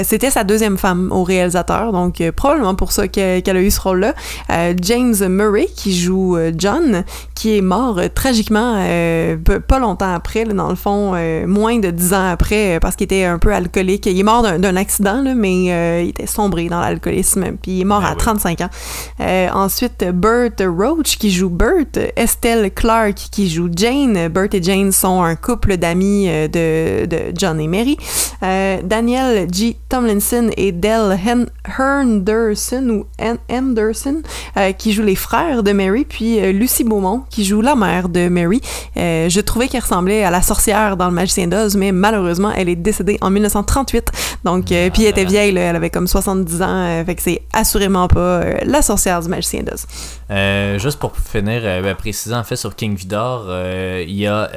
C'était 0.04 0.31
sa 0.31 0.44
deuxième 0.44 0.78
femme 0.78 1.12
au 1.12 1.24
réalisateur, 1.24 1.92
donc 1.92 2.21
probablement 2.31 2.76
pour 2.76 2.92
ça 2.92 3.07
qu'elle 3.07 3.57
a 3.57 3.62
eu 3.62 3.71
ce 3.71 3.81
rôle-là. 3.81 4.14
James 4.81 5.16
Murray, 5.28 5.68
qui 5.76 5.95
joue 5.95 6.38
John, 6.57 7.04
qui 7.35 7.57
est 7.57 7.62
mort 7.62 8.00
tragiquement 8.14 8.83
pas 9.68 9.80
longtemps 9.80 10.14
après, 10.14 10.45
dans 10.45 10.69
le 10.69 10.76
fond 10.76 10.94
euh, 11.16 11.47
moins 11.47 11.80
de 11.80 11.92
dix 11.92 12.14
ans 12.14 12.30
après, 12.30 12.75
euh, 12.75 12.80
parce 12.80 12.95
qu'il 12.95 13.06
était 13.06 13.23
un 13.23 13.40
peu 13.40 13.54
alcoolique. 13.54 14.06
Il 14.06 14.19
est 14.19 14.23
mort 14.23 14.44
d'un 14.44 14.75
accident, 14.75 15.21
là, 15.21 15.33
mais 15.35 15.71
euh, 15.71 16.02
il 16.04 16.09
était 16.09 16.28
sombré 16.28 16.68
dans 16.68 16.80
l'alcoolisme, 16.80 17.57
puis 17.61 17.71
il 17.71 17.81
est 17.81 17.85
mort 17.85 18.02
ben 18.02 18.11
à 18.11 18.16
35 18.16 18.61
ans. 18.61 18.69
ensuite, 19.54 20.06
Bert 20.14 20.52
Roach, 20.59 21.18
qui 21.18 21.31
joue 21.31 21.49
Bert, 21.49 22.11
Estelle 22.16 22.71
Clark, 22.73 23.16
qui 23.31 23.49
joue 23.49 23.69
Jane. 23.75 24.28
Bert 24.28 24.49
et 24.54 24.61
Jane 24.61 24.92
sont 24.92 25.21
un 25.21 25.35
couple 25.35 25.78
d'amis 25.78 26.28
de, 26.28 27.06
de, 27.06 27.18
John 27.35 27.59
et 27.59 27.68
Mary. 27.68 27.97
Daniel 28.42 29.47
G. 29.52 29.78
Tomlinson 29.90 30.49
et 30.57 30.71
Dell 30.71 31.18
Henderson, 31.78 32.90
ou 32.90 33.06
Henderson, 33.49 34.21
qui 34.78 34.94
jouent 34.94 35.04
les 35.04 35.16
frères 35.16 35.64
de 35.64 35.71
Mary, 35.71 36.06
puis 36.07 36.40
Lucy 36.54 36.83
Beaumont, 36.83 37.23
qui 37.30 37.45
joue 37.45 37.61
la 37.61 37.75
mère 37.75 38.09
de 38.09 38.28
Mary. 38.28 38.61
je 38.95 39.40
trouvais 39.42 39.68
qu'elle 39.68 39.81
ressemblait 39.81 40.23
à 40.23 40.31
la 40.31 40.42
sorcière 40.42 40.84
dans 40.95 41.07
Le 41.07 41.11
Magicien 41.11 41.47
d'Oz, 41.47 41.75
mais 41.75 41.92
malheureusement, 41.92 42.51
elle 42.56 42.69
est 42.69 42.75
décédée 42.75 43.18
en 43.21 43.31
1938. 43.31 44.11
Donc, 44.44 44.71
euh, 44.71 44.92
puis 44.92 45.04
elle 45.04 45.09
était 45.09 45.25
vieille, 45.25 45.57
elle 45.57 45.75
avait 45.75 45.89
comme 45.89 46.07
70 46.07 46.61
ans, 46.61 46.68
euh, 46.69 47.04
fait 47.04 47.15
que 47.15 47.21
c'est 47.23 47.42
assurément 47.51 48.07
pas 48.07 48.19
euh, 48.19 48.59
la 48.63 48.83
sorcière 48.83 49.21
du 49.21 49.30
Magicien 49.30 49.63
d'Oz. 49.63 49.87
juste 50.80 50.99
pour 50.99 51.18
finir, 51.18 51.61
ben, 51.81 51.95
précisant 51.95 52.37
en 52.39 52.44
fait 52.44 52.56
sur 52.56 52.75
King 52.75 52.95
Vidor, 52.95 53.47
il 54.01 54.15
y 54.15 54.27
a 54.27 54.49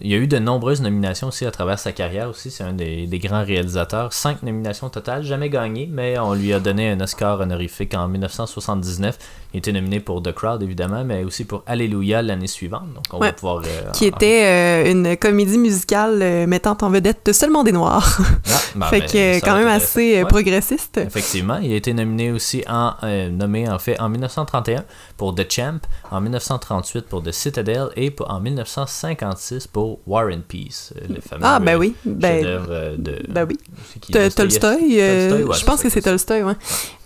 il 0.00 0.10
y 0.10 0.14
a 0.14 0.16
eu 0.16 0.26
de 0.26 0.38
nombreuses 0.38 0.82
nominations 0.82 1.28
aussi 1.28 1.46
à 1.46 1.52
travers 1.52 1.78
sa 1.78 1.92
carrière 1.92 2.28
aussi. 2.28 2.50
C'est 2.50 2.64
un 2.64 2.72
des, 2.72 3.06
grands 3.22 3.44
réalisateurs. 3.44 4.12
Cinq 4.12 4.42
nominations 4.42 4.88
totales, 4.88 5.22
jamais 5.22 5.48
gagné, 5.48 5.88
mais 5.90 6.18
on 6.18 6.34
lui 6.34 6.52
a 6.52 6.58
donné 6.58 6.90
un 6.90 7.00
Oscar 7.00 7.40
honorifique 7.40 7.94
en 7.94 8.08
1979. 8.08 9.16
Il 9.52 9.58
était 9.58 9.70
nominé 9.70 10.00
pour 10.00 10.20
The 10.20 10.32
Crowd, 10.32 10.62
évidemment, 10.64 11.04
mais 11.04 11.22
aussi 11.22 11.44
pour 11.44 11.62
Alléluia 11.66 12.22
l'année 12.22 12.48
suivante. 12.48 12.92
Donc, 12.92 13.04
on 13.12 13.18
va 13.18 13.32
pouvoir. 13.32 13.62
Euh, 13.64 13.90
qui 13.92 14.06
était 14.06 14.44
euh, 14.44 14.90
une 14.90 15.16
comédie 15.16 15.58
musicale 15.58 16.20
euh, 16.22 16.46
mettant 16.48 16.76
en 16.82 16.90
vedette 16.90 17.32
seulement 17.32 17.62
des 17.62 17.70
Noirs. 17.70 18.18
Ah, 18.20 18.60
ben, 18.74 18.86
fait 18.86 19.00
que, 19.02 19.44
quand 19.44 19.56
même 19.56 19.68
assez 19.68 20.24
progressiste. 20.24 20.98
Effectivement. 20.98 21.58
Il 21.58 21.72
a 21.72 21.76
été 21.76 21.94
nominé 21.94 22.32
aussi 22.32 22.64
en. 22.68 22.94
nommé, 23.30 23.68
en 23.68 23.78
fait, 23.78 24.00
en 24.00 24.08
1931 24.08 24.84
pour 25.16 25.36
The 25.36 25.48
Champ, 25.48 25.78
en 26.10 26.20
1938 26.20 27.06
pour 27.06 27.22
The 27.22 27.30
Citadel 27.30 27.90
et 27.96 28.14
en 28.26 28.40
1956 28.40 29.68
pour 29.68 29.83
pour 29.84 29.98
War 30.06 30.28
and 30.32 30.40
Peace, 30.48 30.94
le 31.10 31.20
fameux 31.20 31.42
ah, 31.44 31.58
ben 31.60 31.76
oui. 31.76 31.94
Ben, 32.06 32.42
chef-d'œuvre 32.42 32.96
de. 32.96 33.18
Ben 33.28 33.46
oui. 33.46 33.58
Tolstoy, 34.10 34.96
euh, 34.98 35.28
Tolstoy, 35.28 35.44
ouais, 35.44 35.56
je 35.60 35.64
pense 35.66 35.82
que 35.82 35.90
c'est 35.90 36.00
Tolstoy, 36.00 36.42
ouais. 36.42 36.54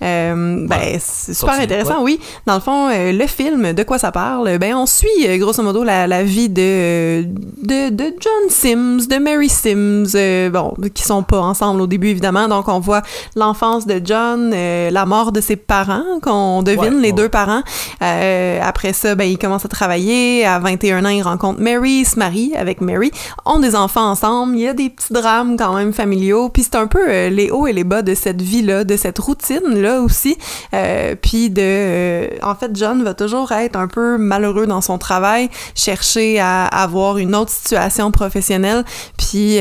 Euh, 0.01 0.67
ben, 0.69 0.77
Ouais. 0.79 0.97
c'est 1.01 1.35
super 1.35 1.55
Continue, 1.55 1.65
intéressant, 1.65 2.03
oui. 2.05 2.21
Dans 2.47 2.55
le 2.55 2.61
fond, 2.61 2.89
euh, 2.89 3.11
le 3.11 3.27
film, 3.27 3.73
de 3.73 3.83
quoi 3.83 3.99
ça 3.99 4.13
parle? 4.13 4.59
Ben, 4.59 4.77
on 4.77 4.87
suit, 4.87 5.09
euh, 5.27 5.39
grosso 5.39 5.61
modo, 5.65 5.83
la, 5.83 6.07
la 6.07 6.23
vie 6.23 6.49
de, 6.49 7.25
de, 7.25 7.91
de 7.91 8.15
John 8.21 8.49
Sims, 8.49 9.09
de 9.09 9.17
Mary 9.19 9.49
Sims, 9.49 10.13
euh, 10.15 10.49
bon, 10.51 10.75
qui 10.95 11.03
sont 11.03 11.25
pas 11.25 11.41
ensemble 11.41 11.81
au 11.81 11.89
début, 11.89 12.09
évidemment. 12.11 12.47
Donc, 12.47 12.69
on 12.69 12.79
voit 12.79 13.03
l'enfance 13.35 13.89
de 13.89 14.01
John, 14.05 14.53
euh, 14.55 14.91
la 14.93 15.05
mort 15.05 15.33
de 15.33 15.41
ses 15.41 15.57
parents, 15.57 16.21
qu'on 16.23 16.63
devine, 16.63 16.79
Ouais, 16.95 17.01
les 17.01 17.13
deux 17.13 17.29
parents. 17.29 17.63
Euh, 18.03 18.61
après 18.63 18.93
ça, 18.93 19.17
ben, 19.17 19.25
il 19.25 19.37
commence 19.37 19.65
à 19.65 19.69
travailler. 19.69 20.45
À 20.47 20.61
21 20.61 21.05
ans, 21.05 21.09
il 21.09 21.23
rencontre 21.23 21.61
Mary, 21.61 22.05
se 22.05 22.17
marie 22.21 22.53
avec 22.55 22.68
Mary, 22.81 23.11
ont 23.45 23.59
des 23.59 23.75
enfants 23.75 24.11
ensemble. 24.11 24.57
Il 24.57 24.63
y 24.63 24.69
a 24.69 24.75
des 24.75 24.91
petits 24.91 25.13
drames 25.13 25.57
quand 25.57 25.75
même 25.75 25.93
familiaux. 25.93 26.49
Puis 26.49 26.65
c'est 26.65 26.77
un 26.77 26.87
peu 26.87 27.09
euh, 27.09 27.31
les 27.31 27.51
hauts 27.51 27.67
et 27.67 27.73
les 27.73 27.85
bas 27.85 28.03
de 28.03 28.15
cette 28.15 28.43
vie-là, 28.43 28.85
de 28.85 28.97
cette 28.97 29.19
routine-là 29.19 30.01
aussi. 30.01 30.37
Euh, 30.75 31.15
puis 31.21 31.51
de... 31.51 31.63
euh, 31.63 32.29
en 32.43 32.55
fait, 32.55 32.71
John 32.75 33.03
va 33.03 33.15
toujours 33.15 33.53
être 33.53 33.77
un 33.77 33.89
peu 33.89 34.19
malheureux 34.19 34.67
dans 34.67 34.81
son 34.81 34.99
travail, 34.99 35.49
chercher 35.75 36.39
à 36.41 36.67
avoir 36.67 37.19
une 37.19 37.35
autre 37.35 37.51
situation 37.51 38.11
professionnelle, 38.11 38.85
puis 39.17 39.59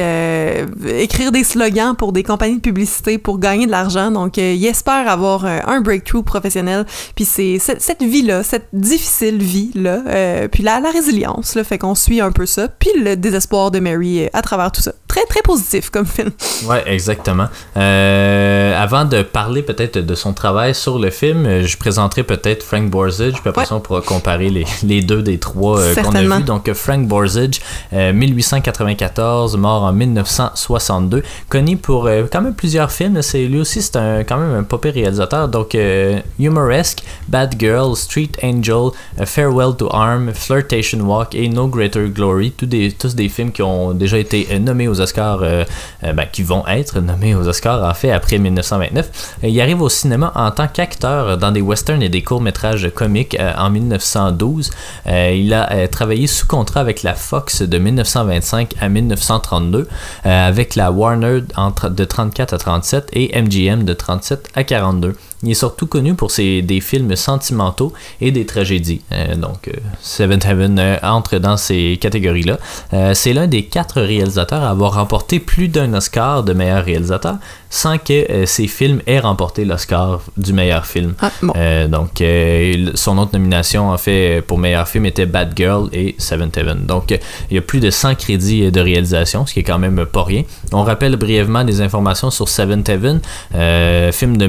écrire 0.87 1.31
des 1.31 1.43
slogans 1.43 1.95
pour 1.95 2.11
des 2.11 2.23
compagnies 2.23 2.57
de 2.57 2.61
publicité 2.61 3.17
pour 3.17 3.39
gagner 3.39 3.65
de 3.65 3.71
l'argent. 3.71 4.11
Donc, 4.11 4.37
il 4.37 4.65
espère 4.65 5.09
avoir 5.09 5.45
un 5.45 5.81
breakthrough 5.81 6.23
professionnel. 6.23 6.85
Puis 7.15 7.25
c'est 7.25 7.59
cette, 7.59 8.03
vie-là, 8.03 8.43
cette 8.43 8.67
difficile 8.73 9.37
vie-là, 9.37 10.47
puis 10.51 10.63
la, 10.63 10.79
la 10.79 10.91
résilience, 10.91 11.55
là, 11.55 11.63
fait 11.63 11.77
qu'on 11.77 11.95
suit 11.95 12.21
un 12.21 12.31
peu 12.31 12.45
ça. 12.45 12.67
Puis 12.67 12.89
le 13.03 13.15
désespoir 13.15 13.71
de 13.71 13.79
Mary 13.79 14.29
à 14.33 14.41
travers 14.41 14.71
tout 14.71 14.81
ça. 14.81 14.93
Très, 15.17 15.25
très 15.25 15.41
positif 15.41 15.89
comme 15.89 16.05
film. 16.05 16.29
Ouais, 16.67 16.83
exactement. 16.85 17.47
Euh, 17.75 18.79
avant 18.79 19.03
de 19.03 19.23
parler 19.23 19.63
peut-être 19.63 19.97
de 19.97 20.13
son 20.13 20.31
travail 20.31 20.75
sur 20.75 20.99
le 20.99 21.09
film, 21.09 21.47
euh, 21.47 21.65
je 21.65 21.75
présenterai 21.75 22.21
peut-être 22.21 22.61
Frank 22.61 22.87
Borzage, 22.91 23.33
puis 23.33 23.49
après 23.49 23.61
Ouais. 23.61 23.65
ça, 23.65 23.73
on 23.73 23.79
pourra 23.79 24.01
comparer 24.01 24.51
les, 24.51 24.65
les 24.83 25.01
deux 25.01 25.23
des 25.23 25.39
trois 25.39 25.79
euh, 25.79 25.95
qu'on 25.95 26.13
a 26.13 26.21
vus. 26.21 26.43
Donc, 26.43 26.71
Frank 26.73 27.07
Borzage, 27.07 27.59
euh, 27.93 28.13
1894, 28.13 29.57
mort 29.57 29.81
en 29.85 29.91
1962, 29.91 31.23
connu 31.49 31.77
pour 31.77 32.07
quand 32.31 32.41
même 32.41 32.53
plusieurs 32.53 32.91
films. 32.91 33.19
C'est 33.23 33.45
lui 33.47 33.61
aussi, 33.61 33.81
c'est 33.81 33.95
un 33.95 34.23
quand 34.23 34.37
même 34.37 34.53
un 34.53 34.77
pire 34.77 34.93
réalisateur. 34.93 35.47
Donc, 35.47 35.75
Humoresque, 36.39 36.99
Bad 37.27 37.55
Girl, 37.57 37.95
Street 37.95 38.29
Angel, 38.43 38.91
A 39.19 39.25
Farewell 39.25 39.75
to 39.75 39.89
Arm, 39.91 40.31
Flirtation 40.35 40.99
Walk 40.99 41.33
et 41.33 41.49
No 41.49 41.67
Greater 41.67 42.07
Glory, 42.09 42.51
tous 42.51 42.67
des, 42.67 42.91
tous 42.91 43.15
des 43.15 43.29
films 43.29 43.51
qui 43.51 43.63
ont 43.63 43.93
déjà 43.93 44.19
été 44.19 44.59
nommés 44.59 44.87
aux 44.87 45.01
Oscars, 45.07 45.39
euh, 45.41 45.63
euh, 46.03 46.13
ben, 46.13 46.25
qui 46.31 46.43
vont 46.43 46.65
être 46.67 46.99
nommés 46.99 47.33
aux 47.35 47.47
Oscars 47.47 47.83
en 47.83 47.93
fait 47.93 48.11
après 48.11 48.37
1929. 48.37 49.37
Euh, 49.43 49.47
il 49.47 49.61
arrive 49.61 49.81
au 49.81 49.89
cinéma 49.89 50.31
en 50.35 50.51
tant 50.51 50.67
qu'acteur 50.67 51.37
dans 51.37 51.51
des 51.51 51.61
westerns 51.61 52.03
et 52.03 52.09
des 52.09 52.21
courts-métrages 52.21 52.89
comiques 52.93 53.37
euh, 53.39 53.53
en 53.57 53.69
1912. 53.69 54.71
Euh, 55.07 55.31
il 55.31 55.53
a 55.53 55.87
travaillé 55.87 56.27
sous 56.27 56.47
contrat 56.47 56.81
avec 56.81 57.03
la 57.03 57.15
Fox 57.15 57.61
de 57.61 57.77
1925 57.77 58.73
à 58.79 58.89
1932, 58.89 59.87
euh, 60.25 60.47
avec 60.47 60.75
la 60.75 60.91
Warner 60.91 61.41
de 61.41 62.03
34 62.05 62.53
à 62.53 62.57
37 62.57 63.09
et 63.13 63.41
MGM 63.41 63.83
de 63.83 63.93
37 63.93 64.49
à 64.55 64.63
42. 64.63 65.15
Il 65.43 65.51
est 65.51 65.55
surtout 65.55 65.85
connu 65.85 66.15
pour 66.15 66.31
ses, 66.31 66.63
des 66.63 66.81
films 66.81 67.15
sentimentaux 67.15 67.93
et 68.21 68.31
des 68.31 68.45
tragédies. 68.45 69.01
Euh, 69.11 69.35
donc, 69.35 69.67
euh, 69.67 69.73
Seventh 70.01 70.45
Heaven 70.45 70.79
euh, 70.79 70.97
entre 71.03 71.37
dans 71.37 71.57
ces 71.57 71.97
catégories-là. 72.01 72.57
C'est 73.13 73.33
l'un 73.33 73.47
des 73.47 73.65
quatre 73.65 74.01
réalisateurs 74.01 74.63
à 74.63 74.69
avoir 74.69 74.95
remporté 74.95 75.39
plus 75.39 75.67
d'un 75.67 75.93
Oscar 75.93 76.43
de 76.43 76.53
meilleur 76.53 76.83
réalisateur 76.83 77.35
sans 77.69 77.97
que 77.97 78.45
ses 78.45 78.67
films 78.67 79.01
aient 79.07 79.19
remporté 79.19 79.65
l'Oscar 79.65 80.21
du 80.37 80.53
meilleur 80.53 80.85
film. 80.85 81.15
Ah, 81.21 81.31
bon. 81.41 81.53
Donc, 81.89 82.23
son 82.95 83.17
autre 83.17 83.31
nomination, 83.33 83.89
en 83.89 83.97
fait, 83.97 84.41
pour 84.41 84.57
meilleur 84.57 84.87
film 84.87 85.05
était 85.05 85.25
Bad 85.25 85.53
Girl 85.55 85.89
et 85.91 86.15
Seventh 86.17 86.57
Heaven. 86.57 86.85
Donc, 86.85 87.11
il 87.51 87.55
y 87.55 87.57
a 87.57 87.61
plus 87.61 87.81
de 87.81 87.89
100 87.89 88.15
crédits 88.15 88.71
de 88.71 88.79
réalisation, 88.79 89.45
ce 89.45 89.53
qui 89.53 89.59
est 89.59 89.63
quand 89.63 89.79
même 89.79 90.05
pas 90.05 90.23
rien. 90.23 90.43
On 90.71 90.83
rappelle 90.83 91.17
brièvement 91.17 91.65
des 91.65 91.81
informations 91.81 92.31
sur 92.31 92.47
Seventh 92.47 92.87
Heaven, 92.87 93.19
film 94.13 94.37
de 94.37 94.47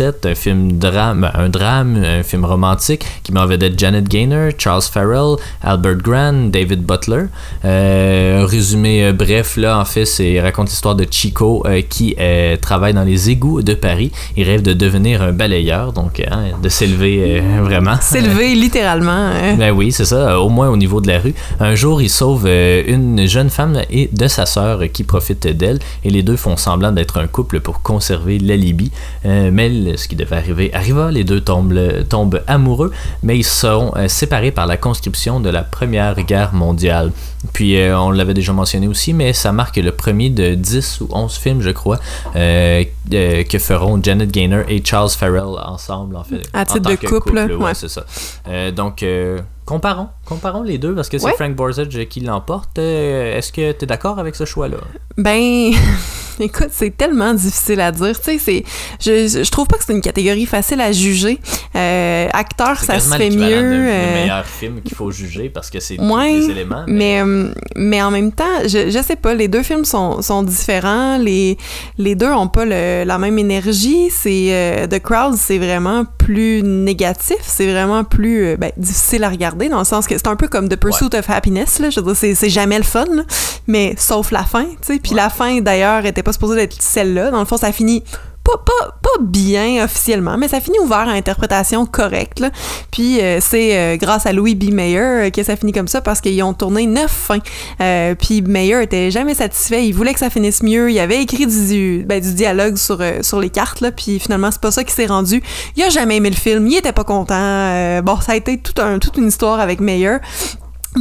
1927, 0.00 0.26
un 0.26 0.34
film 0.34 0.72
drame, 0.72 1.30
un 1.34 1.48
drame, 1.48 1.96
un 2.04 2.22
film 2.22 2.44
romantique 2.44 3.04
qui 3.22 3.32
met 3.32 3.40
en 3.40 3.46
vedette 3.46 3.78
Janet 3.78 4.06
Gaynor, 4.08 4.50
Charles 4.58 4.82
Farrell, 4.82 5.36
Albert 5.62 5.96
Grant, 5.96 6.50
David 6.50 6.82
Butler. 6.84 7.24
Euh, 7.64 8.42
un 8.42 8.46
résumé 8.46 9.04
euh, 9.04 9.12
bref, 9.12 9.56
là, 9.56 9.78
en 9.78 9.84
fait, 9.84 10.04
c'est 10.04 10.40
raconte 10.40 10.68
l'histoire 10.68 10.94
de 10.94 11.06
Chico 11.10 11.62
euh, 11.66 11.80
qui 11.88 12.14
euh, 12.18 12.56
travaille 12.56 12.92
dans 12.94 13.04
les 13.04 13.30
égouts 13.30 13.62
de 13.62 13.74
Paris. 13.74 14.12
Il 14.36 14.44
rêve 14.44 14.62
de 14.62 14.72
devenir 14.74 15.22
un 15.22 15.32
balayeur, 15.32 15.92
donc 15.92 16.20
hein, 16.30 16.56
de 16.62 16.68
s'élever 16.68 17.42
vraiment. 17.62 17.96
S'élever 18.00 18.54
littéralement. 18.66 19.10
hein. 19.12 19.54
Ben 19.58 19.70
oui, 19.72 19.92
c'est 19.92 20.04
ça, 20.04 20.40
au 20.40 20.48
moins 20.48 20.68
au 20.68 20.76
niveau 20.76 21.00
de 21.00 21.08
la 21.08 21.18
rue. 21.20 21.34
Un 21.60 21.74
jour, 21.74 22.02
il 22.02 22.10
sauve 22.10 22.46
une 22.46 23.26
jeune 23.26 23.50
femme 23.50 23.80
et 23.90 24.08
de 24.12 24.28
sa 24.28 24.46
sœur 24.46 24.80
qui 24.92 25.04
profite 25.04 25.46
d'elle, 25.46 25.78
et 26.04 26.10
les 26.10 26.22
deux 26.22 26.36
font 26.36 26.56
semblant 26.56 26.92
d'être 26.92 27.18
un 27.18 27.26
couple 27.26 27.60
pour 27.60 27.82
conserver 27.82 28.38
l'alibi. 28.38 28.90
Euh, 29.24 29.50
mais 29.52 29.68
le- 29.90 29.96
ce 29.96 30.08
qui 30.08 30.16
devait 30.16 30.36
arriver 30.36 30.72
arriva, 30.74 31.10
les 31.10 31.24
deux 31.24 31.40
tombent, 31.40 31.72
le- 31.72 32.04
tombent 32.04 32.42
amoureux, 32.46 32.92
mais 33.22 33.36
ils 33.38 33.44
seront 33.44 33.92
euh, 33.96 34.08
séparés 34.08 34.50
par 34.50 34.66
la 34.66 34.76
conscription 34.76 35.40
de 35.40 35.50
la 35.50 35.62
Première 35.62 36.14
Guerre 36.22 36.52
mondiale. 36.54 37.12
Puis 37.52 37.78
euh, 37.80 37.98
on 37.98 38.10
l'avait 38.10 38.34
déjà 38.34 38.52
mentionné 38.52 38.88
aussi, 38.88 39.12
mais 39.12 39.32
ça 39.32 39.52
marque 39.52 39.76
le 39.76 39.92
premier 39.92 40.30
de 40.30 40.54
10 40.54 41.00
ou 41.02 41.08
11 41.12 41.34
films, 41.36 41.60
je 41.62 41.70
crois, 41.70 41.98
euh, 42.34 42.82
euh, 43.12 43.44
que 43.44 43.58
feront 43.58 44.00
Janet 44.02 44.30
Gaynor 44.30 44.64
et 44.68 44.82
Charles 44.84 45.10
Farrell 45.10 45.44
ensemble, 45.64 46.16
en 46.16 46.24
fait. 46.24 46.42
À 46.52 46.62
en 46.62 46.64
titre 46.64 46.80
tant 46.82 46.90
de 46.90 46.94
que 46.96 47.06
couple, 47.06 47.36
ouais, 47.38 47.54
ouais. 47.54 47.74
c'est 47.74 47.88
ça. 47.88 48.04
Euh, 48.48 48.72
donc, 48.72 49.02
euh, 49.04 49.38
comparons, 49.64 50.08
comparons 50.24 50.62
les 50.62 50.78
deux 50.78 50.94
parce 50.94 51.08
que 51.08 51.18
c'est 51.18 51.26
Ouais. 51.26 51.34
Frank 51.34 51.54
Borzage 51.54 51.98
qui 52.08 52.20
l'emporte. 52.20 52.78
Euh, 52.78 53.36
Est-ce 53.38 53.52
que 53.52 53.72
tu 53.72 53.84
es 53.84 53.86
d'accord 53.86 54.18
avec 54.18 54.34
ce 54.34 54.44
choix-là? 54.44 54.78
Ben, 55.16 55.72
écoute, 56.44 56.68
c'est 56.72 56.96
tellement 56.96 57.34
difficile 57.34 57.80
à 57.80 57.92
dire. 57.92 58.18
Tu 58.18 58.24
sais, 58.24 58.38
c'est, 58.38 58.64
je, 59.00 59.42
je 59.44 59.50
trouve 59.50 59.66
pas 59.66 59.76
que 59.78 59.84
c'est 59.86 59.92
une 59.92 60.00
catégorie 60.00 60.46
facile 60.46 60.80
à 60.80 60.92
juger. 60.92 61.38
Euh, 61.74 62.28
acteur, 62.32 62.78
ça 62.82 62.98
se 63.00 63.14
fait 63.16 63.30
mieux. 63.30 63.42
euh, 63.42 64.14
meilleur 64.22 64.44
film 64.46 64.80
qu'il 64.82 64.94
faut 64.96 65.10
juger 65.10 65.48
parce 65.48 65.70
que 65.70 65.80
c'est 65.80 66.00
Ouais, 66.00 66.40
des 66.40 66.50
éléments. 66.50 66.84
mais, 66.86 67.20
euh, 67.22 67.48
mais 67.74 68.02
en 68.02 68.10
même 68.10 68.32
temps, 68.32 68.44
je, 68.64 68.90
je 68.90 69.02
sais 69.02 69.16
pas, 69.16 69.34
les 69.34 69.48
deux 69.48 69.62
films 69.62 69.84
sont, 69.84 70.22
sont 70.22 70.42
différents. 70.42 71.18
Les, 71.18 71.56
les 71.98 72.14
deux 72.14 72.30
ont 72.30 72.48
pas 72.48 72.64
le- 72.64 73.04
la 73.04 73.18
même 73.18 73.38
énergie. 73.38 74.08
C'est 74.10 74.48
euh, 74.50 74.86
The 74.86 75.00
Crowd, 75.00 75.34
c'est 75.36 75.58
vraiment 75.58 76.04
plus 76.18 76.62
négatif. 76.62 77.36
C'est 77.42 77.70
vraiment 77.70 78.04
plus 78.04 78.44
euh, 78.46 78.56
ben, 78.56 78.70
difficile 78.76 79.24
à 79.24 79.28
regarder 79.28 79.68
dans 79.68 79.78
le 79.78 79.84
sens 79.84 80.06
que 80.06 80.16
c'est 80.16 80.28
un 80.28 80.36
peu 80.36 80.48
comme 80.48 80.68
The 80.68 80.76
Pursuit 80.76 81.14
of 81.14 81.28
Happiness. 81.30 81.78
Là. 81.78 81.90
Je 81.90 82.00
veux 82.00 82.06
dire, 82.06 82.16
c'est, 82.16 82.34
c'est 82.34 82.50
jamais 82.50 82.78
le 82.78 82.84
fun, 82.84 83.04
là. 83.12 83.22
mais 83.66 83.94
sauf 83.98 84.30
la 84.30 84.44
fin. 84.44 84.64
tu 84.64 84.76
sais. 84.82 84.98
Puis 84.98 85.12
Ouais. 85.12 85.16
la 85.16 85.30
fin, 85.30 85.60
d'ailleurs, 85.60 86.04
était 86.04 86.22
pas 86.26 86.32
supposée 86.32 86.56
d'être 86.56 86.82
celle-là. 86.82 87.30
Dans 87.30 87.38
le 87.38 87.44
fond, 87.44 87.56
ça 87.56 87.70
finit 87.70 88.02
pas, 88.42 88.58
pas, 88.58 88.96
pas 89.02 89.22
bien 89.22 89.84
officiellement, 89.84 90.36
mais 90.36 90.48
ça 90.48 90.60
finit 90.60 90.78
ouvert 90.80 91.08
à 91.08 91.12
interprétation 91.12 91.86
correcte. 91.86 92.44
Puis 92.90 93.20
euh, 93.20 93.38
c'est 93.40 93.76
euh, 93.76 93.96
grâce 93.96 94.26
à 94.26 94.32
Louis 94.32 94.54
B. 94.54 94.72
Mayer 94.72 94.98
euh, 94.98 95.30
que 95.30 95.42
ça 95.42 95.56
finit 95.56 95.72
comme 95.72 95.88
ça 95.88 96.00
parce 96.00 96.20
qu'ils 96.20 96.40
ont 96.42 96.52
tourné 96.52 96.86
neuf 96.86 97.10
fins. 97.10 98.14
Puis 98.18 98.42
Mayer 98.42 98.82
était 98.82 99.10
jamais 99.10 99.34
satisfait. 99.34 99.86
Il 99.86 99.92
voulait 99.92 100.12
que 100.12 100.20
ça 100.20 100.30
finisse 100.30 100.62
mieux. 100.62 100.90
Il 100.90 100.98
avait 100.98 101.22
écrit 101.22 101.46
du, 101.46 102.04
ben, 102.06 102.20
du 102.20 102.34
dialogue 102.34 102.76
sur, 102.76 103.00
sur 103.22 103.40
les 103.40 103.50
cartes, 103.50 103.80
là, 103.80 103.92
puis 103.92 104.18
finalement, 104.18 104.50
c'est 104.50 104.60
pas 104.60 104.72
ça 104.72 104.82
qui 104.82 104.92
s'est 104.92 105.06
rendu. 105.06 105.42
Il 105.76 105.82
a 105.82 105.90
jamais 105.90 106.16
aimé 106.16 106.30
le 106.30 106.36
film. 106.36 106.66
Il 106.66 106.76
était 106.76 106.92
pas 106.92 107.04
content. 107.04 108.02
Bon, 108.02 108.20
ça 108.20 108.32
a 108.32 108.36
été 108.36 108.60
un, 108.78 108.98
toute 108.98 109.16
une 109.16 109.28
histoire 109.28 109.60
avec 109.60 109.80
Mayer. 109.80 110.18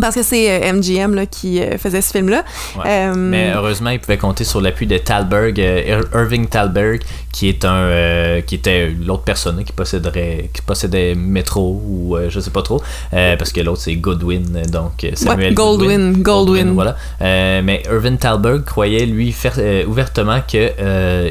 Parce 0.02 0.16
que 0.16 0.24
c'est 0.24 0.50
euh, 0.64 0.74
MGM 0.74 1.14
là, 1.16 1.26
qui 1.26 1.62
euh, 1.62 1.78
faisait 1.78 2.02
ce 2.02 2.12
film-là. 2.12 2.44
Ouais. 2.78 2.84
Euh, 2.86 3.14
Mais 3.16 3.52
heureusement, 3.56 3.90
il 3.92 4.00
pouvait 4.00 4.18
compter 4.18 4.44
sur 4.44 4.62
l'appui 4.62 4.88
de 4.88 4.98
Talberg, 4.98 5.60
euh, 5.60 5.82
Ir- 6.02 6.20
Irving 6.22 6.48
Talberg, 6.48 7.02
qui 7.32 7.50
est 7.50 7.66
un, 7.66 7.74
euh, 7.76 8.42
qui 8.42 8.56
était 8.56 8.90
l'autre 9.06 9.24
personne 9.24 9.64
qui 9.64 9.72
posséderait, 9.74 10.50
qui 10.54 10.62
possédait 10.62 11.16
Metro 11.16 11.82
ou 11.86 12.16
euh, 12.18 12.30
je 12.30 12.40
sais 12.40 12.52
pas 12.52 12.62
trop, 12.62 12.82
euh, 13.14 13.36
parce 13.36 13.52
que 13.52 13.62
l'autre 13.62 13.82
c'est 13.82 13.96
Goodwin, 13.96 14.56
euh, 14.56 14.64
donc 14.66 15.04
euh, 15.04 15.12
Samuel 15.16 15.50
Ouais, 15.50 15.54
Goldwyn, 15.54 16.14
Goldwyn. 16.22 16.74
voilà. 16.74 16.96
Euh, 17.22 17.62
mais 17.64 17.84
Irving 17.92 18.18
Talberg 18.18 18.64
croyait 18.64 19.06
lui 19.06 19.32
faire, 19.32 19.54
euh, 19.58 19.86
ouvertement 19.86 20.40
que 20.42 20.72
euh, 20.80 21.30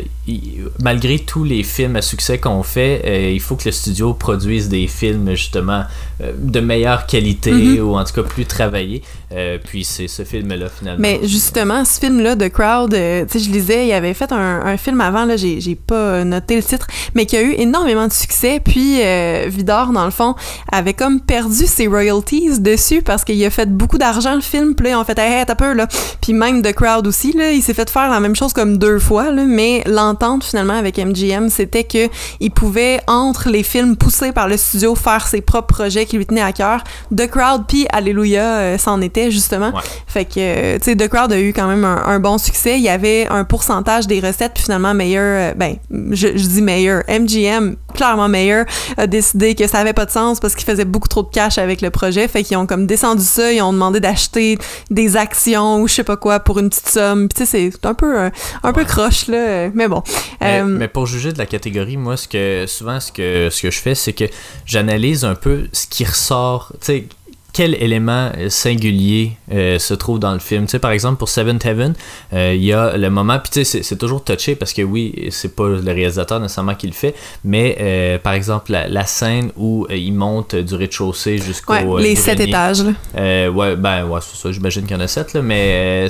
malgré 0.83 1.19
tous 1.19 1.45
les 1.45 1.63
films 1.63 1.97
à 1.97 2.03
succès 2.03 2.39
qu'on 2.39 2.63
fait, 2.63 3.03
euh, 3.05 3.31
il 3.31 3.41
faut 3.41 3.57
que 3.57 3.67
le 3.67 3.73
studio 3.73 4.15
produise 4.15 4.69
des 4.69 4.87
films 4.87 5.31
justement 5.33 5.83
euh, 6.23 6.33
de 6.39 6.61
meilleure 6.61 7.07
qualité 7.07 7.53
Mhm. 7.53 7.81
ou 7.81 7.97
en 7.97 8.05
tout 8.05 8.15
cas 8.15 8.23
plus 8.23 8.47
travaillés. 8.47 9.03
Euh, 9.33 9.59
puis 9.63 9.85
c'est 9.85 10.07
ce 10.09 10.23
film-là 10.23 10.67
finalement. 10.69 11.01
Mais 11.01 11.21
justement, 11.25 11.85
ce 11.85 11.99
film-là, 11.99 12.37
The 12.37 12.49
Crowd, 12.51 12.91
tu 12.93 12.97
sais, 12.97 13.39
je 13.45 13.51
lisais, 13.51 13.89
il 13.89 13.93
avait 13.93 14.15
fait 14.15 14.31
un, 14.33 14.61
un 14.65 14.77
film 14.77 15.01
avant, 15.01 15.25
là, 15.25 15.37
j'ai 15.37 15.75
pas 15.75 16.25
noté 16.25 16.55
le 16.57 16.63
titre, 16.63 16.87
mais 17.15 17.27
qui 17.27 17.37
a 17.37 17.43
eu 17.43 17.53
énormément 17.59 18.07
de 18.07 18.13
succès. 18.13 18.61
Puis 18.65 19.01
Vidor, 19.49 19.89
dans 19.93 20.05
le 20.05 20.11
fond, 20.13 20.35
avait 20.71 20.95
comme 20.95 21.21
perdu 21.21 21.67
ses 21.67 21.87
royalties 21.89 22.61
dessus 22.61 23.03
parce 23.03 23.25
qu'il 23.25 23.45
a 23.45 23.51
fait 23.51 23.69
beaucoup 23.69 23.99
d'argent 23.99 24.35
le 24.35 24.41
film. 24.41 24.75
Puis 24.75 24.89
là, 24.89 24.99
en 25.01 25.05
fait, 25.05 25.19
hey, 25.19 25.45
t'as 25.45 25.55
peur, 25.57 25.75
là. 25.75 25.89
Puis 26.21 26.33
même 26.33 26.63
The 26.63 26.73
Crowd 26.73 27.07
aussi, 27.07 27.33
là, 27.33 27.51
il 27.51 27.63
s'est 27.63 27.75
fait 27.75 27.91
faire 27.91 28.11
la 28.11 28.21
même 28.21 28.37
chose 28.37 28.53
comme 28.53 28.79
deux 28.79 28.99
fois, 29.01 29.33
là, 29.33 29.45
mais 29.45 29.83
l'entente 30.15 30.45
finalement 30.45 30.75
avec 30.75 30.99
MGM, 30.99 31.49
c'était 31.51 31.85
que 31.85 32.09
il 32.41 32.51
pouvait, 32.51 33.01
entre 33.07 33.51
les 33.51 33.63
films 33.63 33.97
poussés 33.97 34.33
par 34.33 34.49
le 34.49 34.57
studio, 34.57 34.95
faire 34.95 35.27
ses 35.27 35.41
propres 35.41 35.75
projets 35.75 36.07
qui 36.07 36.17
lui 36.17 36.27
tenaient 36.27 36.41
à 36.41 36.53
cœur. 36.53 36.85
The 37.15 37.27
Crowd, 37.29 37.65
puis 37.67 37.87
Alléluia, 37.91 38.59
euh, 38.59 38.79
c'en 38.79 39.01
était 39.01 39.31
justement. 39.31 39.71
Ouais. 39.71 39.83
Fait 40.07 40.25
que, 40.25 40.35
euh, 40.39 40.79
tu 40.79 40.85
sais, 40.85 40.97
The 40.97 41.09
Crowd 41.09 41.33
a 41.33 41.41
eu 41.41 41.53
quand 41.53 41.67
même 41.67 41.85
un, 41.85 42.03
un 42.07 42.21
bon 42.21 42.39
succès. 42.39 42.77
Il 42.77 42.83
y 42.83 42.89
avait 42.89 43.27
un 43.29 43.45
pourcentage 43.45 44.07
des 44.07 44.21
recettes, 44.21 44.53
puis 44.55 44.65
finalement, 44.65 44.95
meilleur, 44.95 45.53
euh, 45.53 45.55
ben, 45.57 45.77
je, 45.91 46.29
je 46.29 46.47
dis 46.47 46.63
meilleur. 46.63 47.03
MGM, 47.09 47.77
clairement 47.95 48.29
meilleur, 48.29 48.67
a 48.97 49.07
décidé 49.07 49.55
que 49.55 49.67
ça 49.67 49.79
avait 49.79 49.93
pas 49.93 50.05
de 50.05 50.11
sens 50.11 50.41
parce 50.41 50.55
qu'il 50.55 50.67
faisait 50.67 50.85
beaucoup 50.85 51.09
trop 51.09 51.23
de 51.23 51.31
cash 51.31 51.59
avec 51.59 51.81
le 51.81 51.91
projet. 51.91 52.29
Fait 52.29 52.43
qu'ils 52.43 52.57
ont 52.57 52.67
comme 52.67 52.87
descendu 52.87 53.25
ça, 53.25 53.53
ils 53.53 53.63
ont 53.63 53.73
demandé 53.73 54.01
d'acheter 54.01 54.59
des 54.91 55.17
actions 55.17 55.81
ou 55.81 55.89
je 55.89 55.95
sais 55.95 56.05
pas 56.05 56.17
quoi 56.17 56.41
pour 56.41 56.59
une 56.59 56.69
petite 56.69 56.89
somme. 56.89 57.29
Puis 57.29 57.45
tu 57.45 57.47
sais, 57.47 57.71
c'est 57.73 57.87
un 57.87 57.95
peu, 57.95 58.19
euh, 58.19 58.31
un 58.63 58.73
peu 58.73 58.85
croche, 58.85 59.29
là. 59.29 59.71
Mais 59.75 59.89
bon. 59.89 60.03
Mais, 60.41 60.61
Euh, 60.61 60.65
mais 60.65 60.89
pour 60.89 61.07
juger 61.07 61.33
de 61.33 61.39
la 61.39 61.47
catégorie, 61.47 61.97
moi, 61.97 62.17
ce 62.17 62.29
que 62.29 62.67
souvent 62.67 63.01
ce 63.01 63.11
que 63.13 63.49
ce 63.51 63.63
que 63.63 63.71
je 63.71 63.79
fais, 63.79 63.95
c'est 63.95 64.13
que 64.13 64.25
j'analyse 64.67 65.25
un 65.25 65.35
peu 65.35 65.69
ce 65.73 65.87
qui 65.87 66.05
ressort. 66.05 66.73
Tu 66.81 66.87
sais, 66.87 67.07
quel 67.55 67.75
élément 67.83 68.31
euh, 68.37 68.51
singulier 68.51 69.33
euh, 69.53 69.79
se 69.79 69.95
trouve 69.95 70.19
dans 70.19 70.33
le 70.33 70.41
film? 70.41 70.67
Tu 70.67 70.73
sais, 70.73 70.79
par 70.81 70.91
exemple, 70.91 71.19
pour 71.19 71.29
Seventh 71.29 71.65
Heaven, 71.65 71.95
euh, 72.33 72.53
il 72.55 72.65
y 72.65 72.73
a 72.73 72.97
le 72.97 73.09
moment, 73.11 73.39
puis 73.39 73.51
tu 73.53 73.65
sais, 73.65 73.83
c'est- 73.83 73.95
toujours 73.97 74.25
touché 74.25 74.57
parce 74.57 74.73
que 74.73 74.83
oui, 74.83 75.29
c'est 75.31 75.55
pas 75.55 75.69
le 75.69 75.93
réalisateur 75.93 76.41
nécessairement 76.41 76.75
qui 76.75 76.89
le 76.89 76.93
fait, 76.93 77.15
mais 77.45 77.77
euh, 77.81 78.19
par 78.19 78.33
exemple, 78.33 78.73
la, 78.73 78.89
la 78.89 79.07
scène 79.07 79.53
où 79.57 79.87
il 79.89 80.13
monte 80.13 80.57
du 80.57 80.75
rez-de-chaussée 80.75 81.39
jusqu'au. 81.39 81.75
ouais, 81.75 82.03
les 82.03 82.17
sept 82.17 82.41
étages, 82.41 82.83
là. 82.83 83.51
Ouais, 83.51 83.77
ben 83.77 84.05
ouais, 84.09 84.21
c'est 84.21 84.37
ça, 84.37 84.51
j'imagine 84.51 84.83
qu'il 84.83 84.97
y 84.97 84.99
en 84.99 85.03
a 85.03 85.07
sept, 85.07 85.33
là, 85.33 85.43
mais 85.43 86.09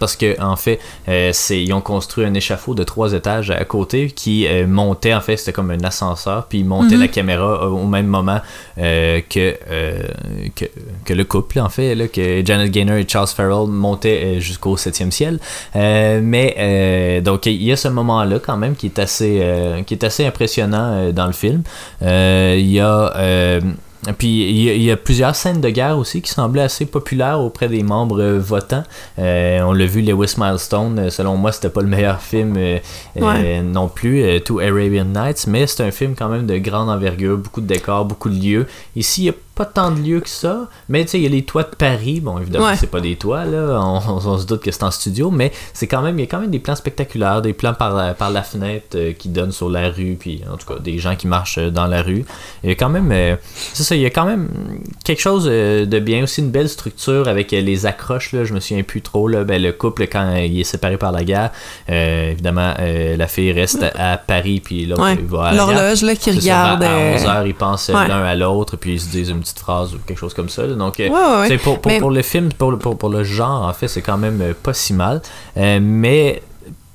parce 0.00 0.16
que 0.16 0.40
en 0.40 0.56
fait, 0.56 0.80
c'est, 1.32 1.62
ils 1.62 1.72
ont 1.74 1.82
construit 1.82 2.24
un 2.24 2.32
échafaud 2.32 2.74
de 2.74 2.84
trois 2.84 3.12
étages 3.12 3.50
à 3.50 3.64
côté 3.66 4.08
qui 4.10 4.46
montait, 4.66 5.12
en 5.12 5.20
fait, 5.20 5.36
c'était 5.36 5.52
comme 5.52 5.70
un 5.70 5.84
ascenseur, 5.84 6.46
puis 6.46 6.60
ils 6.60 6.64
montaient 6.64 6.94
Mhm. 6.94 7.00
la 7.02 7.08
caméra 7.08 7.68
au, 7.68 7.86
même 7.86 8.06
moment 8.06 8.40
que, 8.76 9.54
que, 10.54 10.64
que 11.04 11.14
le 11.14 11.24
couple, 11.24 11.60
en 11.60 11.68
fait, 11.68 11.94
là, 11.94 12.08
que 12.08 12.44
Janet 12.44 12.70
Gaynor 12.70 12.96
et 12.96 13.06
Charles 13.08 13.28
Farrell 13.28 13.68
montaient 13.68 14.22
euh, 14.24 14.40
jusqu'au 14.40 14.76
septième 14.76 15.10
ciel. 15.10 15.38
Euh, 15.74 16.20
mais 16.22 16.54
euh, 16.58 17.20
donc 17.20 17.46
il 17.46 17.62
y 17.62 17.72
a 17.72 17.76
ce 17.76 17.88
moment-là 17.88 18.38
quand 18.38 18.56
même 18.56 18.76
qui 18.76 18.86
est 18.86 18.98
assez, 18.98 19.40
euh, 19.42 19.82
qui 19.82 19.94
est 19.94 20.04
assez 20.04 20.24
impressionnant 20.26 21.12
dans 21.12 21.26
le 21.26 21.32
film. 21.32 21.62
Il 22.02 22.70
y 22.70 22.80
a 22.80 23.60
puis 24.12 24.48
il 24.48 24.82
y, 24.82 24.90
a, 24.90 24.94
y 24.94 24.96
plusieurs 24.96 25.34
scènes 25.34 25.60
de 25.60 25.68
guerre 25.68 25.98
aussi 25.98 26.22
qui 26.22 26.30
semblaient 26.30 26.62
assez 26.62 26.86
populaires 26.86 27.40
auprès 27.40 27.68
des 27.68 27.82
membres 27.82 28.20
euh, 28.20 28.38
votants. 28.38 28.84
Euh, 29.18 29.60
on 29.62 29.72
l'a 29.72 29.86
vu, 29.86 30.02
Lewis 30.02 30.34
Milestone, 30.38 31.10
selon 31.10 31.36
moi, 31.36 31.52
c'était 31.52 31.70
pas 31.70 31.80
le 31.80 31.88
meilleur 31.88 32.20
film 32.20 32.54
euh, 32.56 32.78
Ouais. 33.16 33.62
non 33.62 33.88
plus, 33.88 34.22
euh, 34.22 34.38
To 34.40 34.60
Arabian 34.60 35.06
Nights, 35.06 35.46
mais 35.48 35.66
c'est 35.66 35.82
un 35.82 35.90
film 35.90 36.14
quand 36.16 36.28
même 36.28 36.46
de 36.46 36.58
grande 36.58 36.88
envergure, 36.88 37.38
beaucoup 37.38 37.60
de 37.60 37.66
décors, 37.66 38.04
beaucoup 38.04 38.28
de 38.28 38.40
lieux. 38.40 38.66
Ici, 38.94 39.22
il 39.22 39.24
n'y 39.24 39.30
a 39.30 39.34
pas 39.56 39.64
tant 39.64 39.90
de 39.90 40.00
lieux 40.00 40.20
que 40.20 40.28
ça, 40.28 40.68
mais 40.88 41.04
tu 41.04 41.12
sais, 41.12 41.18
il 41.18 41.24
y 41.24 41.26
a 41.26 41.30
les 41.30 41.42
toits 41.44 41.64
de 41.64 41.74
Paris. 41.74 42.20
Bon, 42.20 42.38
évidemment, 42.38 42.66
Ouais. 42.66 42.76
c'est 42.76 42.86
pas 42.90 43.00
des 43.00 43.16
toits, 43.16 43.44
là, 43.46 43.80
on, 43.82 44.00
on- 44.06 44.26
on 44.26 44.38
se 44.38 44.46
doute 44.46 44.62
que 44.62 44.70
c'est 44.70 44.82
en 44.84 44.90
studio, 44.90 45.30
mais 45.30 45.50
c'est 45.72 45.86
quand 45.86 46.02
même, 46.02 46.18
il 46.18 46.22
y 46.22 46.24
a 46.24 46.28
quand 46.28 46.40
même 46.40 46.50
des 46.50 46.58
plans 46.60 46.76
spectaculaires, 46.76 47.40
des 47.42 47.54
plans 47.54 47.74
par 47.74 47.94
la, 47.94 48.12
par 48.14 48.30
la 48.30 48.42
fenêtre 48.42 48.96
euh, 48.96 49.12
qui 49.12 49.28
donnent 49.30 49.52
sur 49.52 49.68
la 49.70 49.88
rue, 49.90 50.16
puis 50.20 50.42
en 50.52 50.56
tout 50.56 50.66
cas, 50.72 50.78
des 50.78 50.98
gens 50.98 51.16
qui 51.16 51.26
marchent 51.26 51.58
euh, 51.58 51.70
dans 51.70 51.86
la 51.86 52.02
rue. 52.02 52.24
Il 52.64 52.68
y 52.68 52.72
a 52.72 52.76
quand 52.76 52.90
même, 52.90 53.10
euh, 53.12 53.34
c'est 53.72 53.82
ça, 53.82 53.96
il 53.96 54.02
y 54.02 54.06
a 54.06 54.10
quand 54.10 54.26
même 54.26 54.48
quelque 55.04 55.20
chose 55.22 55.46
euh, 55.50 55.86
de 55.86 55.98
bien, 56.00 56.22
aussi 56.24 56.42
une 56.42 56.50
belle 56.50 56.68
structure 56.68 57.26
avec 57.26 57.52
euh, 57.54 57.60
les 57.62 57.86
accroches, 57.86 58.32
là, 58.32 58.44
je 58.44 58.52
me 58.52 58.60
souviens 58.60 58.82
plus 58.82 59.00
trop, 59.00 59.26
là, 59.26 59.44
ben, 59.44 59.60
le 59.62 59.72
couple, 59.72 60.06
quand 60.06 60.34
euh, 60.34 60.40
il 60.44 60.60
est 60.60 60.64
séparé 60.64 60.98
par 60.98 61.12
la 61.12 61.24
guerre, 61.24 61.50
euh, 61.88 62.30
évidemment, 62.32 62.74
euh, 62.78 63.16
la 63.16 63.26
fille 63.26 63.52
reste 63.52 63.82
à, 63.98 64.18
Paris, 64.18 64.60
puis 64.62 64.84
l'autre 64.84 65.02
Ouais. 65.02 65.16
va 65.26 65.44
à. 65.46 65.54
L'horloge, 65.54 66.02
là, 66.02 66.14
qui 66.14 66.24
C'est 66.34 66.40
ça, 66.42 66.74
regarde. 66.76 66.82
à 66.82 66.90
euh, 66.90 67.16
11h, 67.16 67.46
ils 67.46 67.54
pensent 67.54 67.88
ouais. 67.88 68.06
l'un 68.08 68.22
à 68.22 68.34
l'autre, 68.34 68.76
puis 68.76 68.92
ils 68.94 69.00
se 69.00 69.08
disent 69.08 69.30
une 69.30 69.45
petite 69.46 69.58
phrase 69.60 69.94
ou 69.94 69.98
quelque 70.06 70.18
chose 70.18 70.34
comme 70.34 70.48
ça. 70.48 70.66
là. 70.66 70.74
Donc, 70.74 71.00
euh, 71.00 71.08
Ouais, 71.08 71.56
pour, 71.58 71.80
pour, 71.80 71.92
Mais- 71.92 71.98
pour 72.00 72.10
le 72.10 72.22
film, 72.22 72.50
pour, 72.52 72.78
pour, 72.78 72.98
pour 72.98 73.08
le 73.08 73.24
genre, 73.24 73.62
en 73.66 73.72
fait, 73.72 73.88
c'est 73.88 74.02
quand 74.02 74.18
même 74.18 74.40
euh, 74.42 74.52
pas 74.60 74.74
si 74.74 74.92
mal. 74.92 75.22
Euh, 75.56 75.78
mais. 75.80 76.42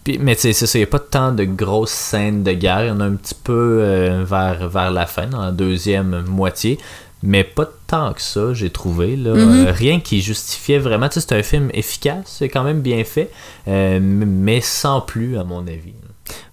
puis- 0.03 0.17
Mais 0.19 0.35
tu 0.35 0.41
sais, 0.41 0.53
c'est 0.53 0.65
ça, 0.67 0.77
il 0.77 0.81
n'y 0.81 0.87
a 0.87 0.87
pas 0.87 0.99
tant 0.99 1.31
de 1.31 1.43
grosses 1.45 1.91
scènes 1.91 2.43
de 2.43 2.51
guerre. 2.53 2.85
Il 2.85 2.87
y 2.89 2.91
en 2.91 2.99
a 2.99 3.05
un 3.05 3.15
petit 3.15 3.35
peu 3.35 3.79
euh, 3.81 4.23
vers, 4.25 4.67
vers 4.69 4.91
la 4.91 5.05
fin, 5.05 5.27
dans 5.27 5.41
la 5.41 5.51
deuxième 5.51 6.23
moitié. 6.27 6.77
Mais 7.23 7.43
pas 7.43 7.69
tant 7.85 8.13
que 8.13 8.21
ça, 8.21 8.51
j'ai 8.55 8.71
trouvé. 8.71 9.15
Là. 9.15 9.35
Mhm. 9.35 9.67
Euh, 9.67 9.71
rien 9.71 9.99
qui 9.99 10.21
justifiait 10.21 10.79
vraiment. 10.79 11.07
Tu 11.07 11.19
sais, 11.21 11.27
c'est 11.29 11.37
un 11.37 11.43
film 11.43 11.69
efficace, 11.71 12.23
c'est 12.25 12.49
quand 12.49 12.63
même 12.63 12.81
bien 12.81 13.03
fait, 13.03 13.29
euh, 13.67 13.99
mais 14.01 14.59
sans 14.59 15.01
plus, 15.01 15.37
à 15.37 15.43
mon 15.43 15.59
avis. 15.67 15.93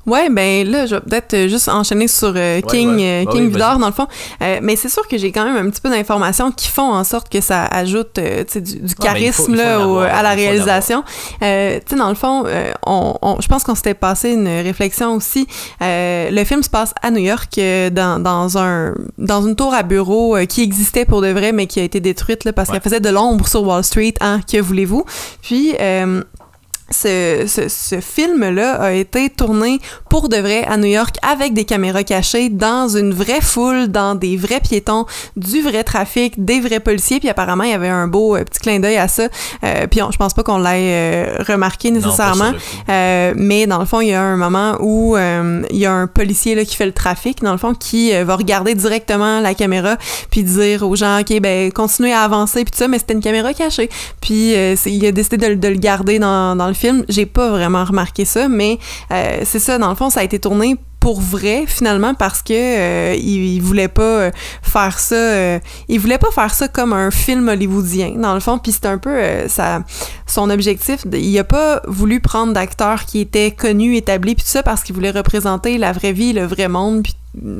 Ouais, 0.08 0.28
ben 0.30 0.66
là, 0.68 0.86
je 0.86 0.94
vais 0.94 1.00
peut-être 1.02 1.34
euh, 1.34 1.48
juste 1.48 1.68
enchaîner 1.68 2.08
sur 2.08 2.32
euh, 2.34 2.60
King, 2.62 2.96
ouais. 2.96 3.02
euh, 3.04 3.24
Bah 3.24 3.30
King 3.32 3.42
oui, 3.42 3.48
Vidor, 3.52 3.78
dans 3.78 3.86
le 3.86 3.92
fond. 3.92 4.06
Euh, 4.42 4.58
mais 4.62 4.74
c'est 4.76 4.88
sûr 4.88 5.06
que 5.06 5.18
j'ai 5.18 5.30
quand 5.32 5.44
même 5.44 5.56
un 5.66 5.70
petit 5.70 5.80
peu 5.80 5.90
d'informations 5.90 6.50
qui 6.50 6.68
font 6.68 6.90
en 6.92 7.04
sorte 7.04 7.28
que 7.28 7.40
ça 7.40 7.64
ajoute 7.66 8.18
euh, 8.18 8.44
du, 8.54 8.60
du 8.60 8.80
ben, 8.80 8.94
charisme 9.00 9.44
faut 9.44 9.52
là, 9.54 9.86
au- 9.86 9.98
à 9.98 10.22
la 10.22 10.30
réalisation. 10.30 11.02
Tu 11.40 11.44
sais, 11.44 11.82
dans 11.96 12.08
le 12.08 12.14
fond, 12.14 12.44
on, 12.86 13.14
on- 13.22 13.40
je 13.40 13.48
pense 13.48 13.64
qu'on 13.64 13.74
s'était 13.74 13.94
passé 13.94 14.30
une 14.32 14.48
réflexion 14.48 15.14
aussi. 15.14 15.46
Le 15.80 16.44
film 16.44 16.62
se 16.62 16.70
passe 16.70 16.94
à 17.02 17.10
New 17.10 17.18
York, 17.22 17.60
dans, 17.92 18.22
dans, 18.22 18.58
un, 18.58 18.94
dans 19.18 19.42
une 19.46 19.56
tour 19.56 19.74
à 19.74 19.82
bureau 19.82 20.36
qui 20.48 20.62
existait 20.62 21.04
pour 21.04 21.20
de 21.22 21.28
vrai, 21.28 21.52
mais 21.52 21.66
qui 21.66 21.80
a 21.80 21.82
été 21.82 22.00
détruite 22.00 22.44
là, 22.44 22.52
parce 22.52 22.70
qu'elle 22.70 22.80
faisait 22.80 23.00
de 23.00 23.10
l'ombre 23.10 23.46
sur 23.46 23.62
Wall 23.62 23.84
Street. 23.84 24.14
Hein, 24.20 24.40
que 24.50 24.58
voulez-vous? 24.60 25.04
Puis... 25.42 25.74
Euh, 25.78 26.22
ce, 26.90 27.44
ce, 27.46 27.68
ce 27.68 28.00
film-là 28.00 28.74
a 28.80 28.92
été 28.92 29.28
tourné 29.30 29.80
pour 30.08 30.28
de 30.28 30.36
vrai 30.36 30.64
à 30.64 30.76
New 30.76 30.86
York 30.88 31.16
avec 31.22 31.52
des 31.54 31.64
caméras 31.64 32.02
cachées 32.04 32.48
dans 32.48 32.88
une 32.88 33.12
vraie 33.12 33.40
foule, 33.40 33.88
dans 33.88 34.14
des 34.14 34.36
vrais 34.36 34.60
piétons, 34.60 35.06
du 35.36 35.60
vrai 35.62 35.84
trafic, 35.84 36.42
des 36.44 36.60
vrais 36.60 36.80
policiers. 36.80 37.20
Puis 37.20 37.28
apparemment, 37.28 37.64
il 37.64 37.70
y 37.70 37.74
avait 37.74 37.88
un 37.88 38.06
beau 38.08 38.36
euh, 38.36 38.44
petit 38.44 38.60
clin 38.60 38.80
d'œil 38.80 38.96
à 38.96 39.08
ça. 39.08 39.28
Euh, 39.64 39.86
puis 39.86 40.02
on- 40.02 40.10
je 40.10 40.16
pense 40.16 40.32
pas 40.34 40.42
qu'on 40.42 40.58
l'ait 40.58 41.26
euh, 41.28 41.44
remarqué 41.46 41.90
Non, 41.90 41.96
nécessairement. 42.00 42.52
coup. 42.52 42.58
Euh, 42.88 43.32
mais 43.36 43.66
dans 43.66 43.78
le 43.78 43.84
fond, 43.86 44.00
il 44.00 44.08
y 44.08 44.14
a 44.14 44.22
un 44.22 44.36
moment 44.36 44.76
où 44.80 45.16
euh, 45.16 45.62
il 45.70 45.76
y 45.78 45.86
a 45.86 45.92
un 45.92 46.06
policier 46.06 46.54
là, 46.54 46.64
qui 46.64 46.74
fait 46.76 46.86
le 46.86 46.92
trafic, 46.92 47.42
dans 47.42 47.52
le 47.52 47.58
fond, 47.58 47.74
qui 47.74 48.12
va 48.24 48.36
regarder 48.36 48.74
directement 48.74 49.40
la 49.40 49.54
caméra 49.54 49.96
puis 50.30 50.42
dire 50.42 50.82
aux 50.88 50.96
gens, 50.96 51.20
OK, 51.20 51.38
ben 51.40 51.70
continuez 51.72 52.12
à 52.12 52.22
avancer 52.22 52.64
puis 52.64 52.72
tout 52.72 52.78
ça, 52.78 52.88
mais 52.88 52.98
c'était 52.98 53.14
une 53.14 53.20
caméra 53.20 53.52
cachée. 53.52 53.88
Puis 54.20 54.54
euh, 54.54 54.74
il 54.86 55.04
a 55.06 55.12
décidé 55.12 55.36
de, 55.36 55.46
le- 55.46 55.56
de 55.56 55.68
le 55.68 55.76
garder 55.76 56.18
dans, 56.18 56.56
dans 56.56 56.66
le 56.68 56.74
film. 56.78 57.04
J'ai 57.08 57.26
pas 57.26 57.50
vraiment 57.50 57.84
remarqué 57.84 58.24
ça, 58.24 58.48
mais 58.48 58.78
euh, 59.10 59.40
c'est 59.44 59.58
ça, 59.58 59.78
dans 59.78 59.90
le 59.90 59.96
fond, 59.96 60.10
ça 60.10 60.20
a 60.20 60.22
été 60.22 60.38
tourné 60.38 60.76
pour 61.00 61.20
vrai 61.20 61.64
finalement 61.66 62.12
parce 62.14 62.42
que 62.42 62.52
euh, 62.52 63.14
il, 63.14 63.60
voulait 63.60 63.86
pas 63.86 64.02
euh, 64.02 64.30
faire 64.62 64.98
ça 64.98 65.60
il 65.88 66.00
voulait 66.00 66.18
pas 66.18 66.32
faire 66.32 66.52
ça 66.52 66.66
comme 66.66 66.92
un 66.92 67.12
film 67.12 67.48
hollywoodien 67.48 68.14
dans 68.16 68.34
le 68.34 68.40
fond 68.40 68.58
puis 68.58 68.72
c'est 68.72 68.86
un 68.86 68.98
peu 68.98 69.16
ça 69.46 69.84
son 70.26 70.50
objectif 70.50 71.06
il 71.12 71.38
a 71.38 71.44
pas 71.44 71.82
voulu 71.86 72.18
prendre 72.18 72.52
d'acteurs 72.52 73.04
qui 73.04 73.20
étaient 73.20 73.52
connus 73.52 73.94
établis 73.94 74.34
puis 74.34 74.42
tout 74.42 74.50
ça 74.50 74.64
parce 74.64 74.82
qu'il 74.82 74.92
voulait 74.92 75.12
représenter 75.12 75.78
la 75.78 75.92
vraie 75.92 76.12
vie 76.12 76.32
le 76.32 76.44
vrai 76.44 76.66
monde 76.66 77.04
puis 77.04 77.14